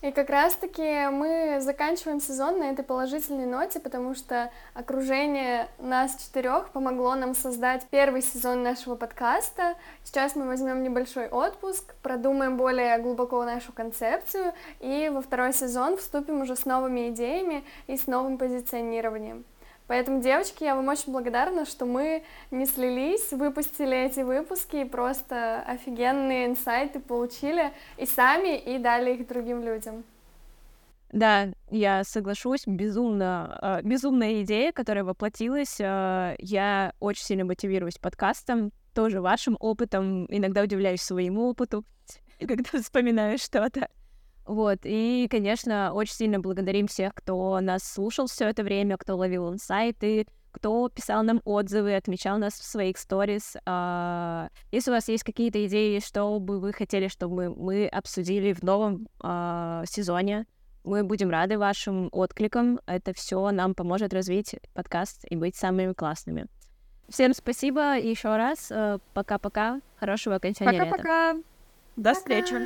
И 0.00 0.12
как 0.12 0.30
раз-таки 0.30 1.08
мы 1.08 1.58
заканчиваем 1.60 2.20
сезон 2.20 2.60
на 2.60 2.70
этой 2.70 2.84
положительной 2.84 3.46
ноте, 3.46 3.80
потому 3.80 4.14
что 4.14 4.52
окружение 4.72 5.68
нас 5.78 6.14
четырех 6.22 6.70
помогло 6.70 7.16
нам 7.16 7.34
создать 7.34 7.84
первый 7.90 8.22
сезон 8.22 8.62
нашего 8.62 8.94
подкаста. 8.94 9.74
Сейчас 10.04 10.36
мы 10.36 10.46
возьмем 10.46 10.84
небольшой 10.84 11.26
отпуск, 11.26 11.96
продумаем 12.00 12.56
более 12.56 12.96
глубоко 12.98 13.42
нашу 13.44 13.72
концепцию 13.72 14.52
и 14.78 15.10
во 15.12 15.20
второй 15.20 15.52
сезон 15.52 15.96
вступим 15.96 16.42
уже 16.42 16.54
с 16.54 16.64
новыми 16.64 17.08
идеями 17.08 17.64
и 17.88 17.96
с 17.96 18.06
новым 18.06 18.38
позиционированием. 18.38 19.44
Поэтому, 19.88 20.20
девочки, 20.20 20.64
я 20.64 20.76
вам 20.76 20.86
очень 20.88 21.12
благодарна, 21.12 21.64
что 21.64 21.86
мы 21.86 22.22
не 22.50 22.66
слились, 22.66 23.32
выпустили 23.32 23.96
эти 23.96 24.20
выпуски 24.20 24.76
и 24.76 24.84
просто 24.84 25.62
офигенные 25.66 26.46
инсайты 26.46 27.00
получили 27.00 27.72
и 27.96 28.04
сами, 28.04 28.58
и 28.58 28.78
дали 28.78 29.14
их 29.14 29.26
другим 29.26 29.64
людям. 29.64 30.04
Да, 31.10 31.48
я 31.70 32.04
соглашусь, 32.04 32.66
безумно, 32.66 33.58
э, 33.62 33.80
безумная 33.82 34.42
идея, 34.42 34.72
которая 34.72 35.04
воплотилась. 35.04 35.80
Э, 35.80 36.36
я 36.38 36.92
очень 37.00 37.24
сильно 37.24 37.46
мотивируюсь 37.46 37.96
подкастом, 37.96 38.72
тоже 38.94 39.22
вашим 39.22 39.56
опытом, 39.58 40.26
иногда 40.28 40.60
удивляюсь 40.60 41.00
своему 41.00 41.48
опыту, 41.48 41.86
когда 42.38 42.82
вспоминаю 42.82 43.38
что-то. 43.38 43.88
Вот, 44.48 44.78
и, 44.84 45.28
конечно, 45.30 45.92
очень 45.92 46.14
сильно 46.14 46.40
благодарим 46.40 46.86
всех, 46.86 47.14
кто 47.14 47.60
нас 47.60 47.82
слушал 47.82 48.26
все 48.28 48.48
это 48.48 48.62
время, 48.62 48.96
кто 48.96 49.14
ловил 49.14 49.52
инсайты, 49.52 50.26
кто 50.52 50.88
писал 50.88 51.22
нам 51.22 51.42
отзывы, 51.44 51.94
отмечал 51.94 52.38
нас 52.38 52.54
в 52.54 52.64
своих 52.64 52.96
сторис. 52.96 53.58
А, 53.66 54.48
если 54.72 54.90
у 54.90 54.94
вас 54.94 55.06
есть 55.08 55.22
какие-то 55.22 55.64
идеи, 55.66 55.98
что 55.98 56.40
бы 56.40 56.60
вы 56.60 56.72
хотели, 56.72 57.08
чтобы 57.08 57.54
мы 57.54 57.88
обсудили 57.88 58.54
в 58.54 58.62
новом 58.62 59.06
а, 59.20 59.84
сезоне, 59.86 60.46
мы 60.82 61.04
будем 61.04 61.28
рады 61.28 61.58
вашим 61.58 62.08
откликам. 62.10 62.80
Это 62.86 63.12
все 63.12 63.50
нам 63.50 63.74
поможет 63.74 64.14
развить 64.14 64.56
подкаст 64.72 65.26
и 65.28 65.36
быть 65.36 65.56
самыми 65.56 65.92
классными. 65.92 66.46
Всем 67.10 67.34
спасибо 67.34 67.98
еще 67.98 68.34
раз. 68.34 68.68
Э, 68.70 68.98
пока-пока. 69.12 69.82
Хорошего 69.96 70.36
окончания 70.36 70.78
Пока-пока. 70.78 71.36
До 71.96 72.14
встречи. 72.14 72.56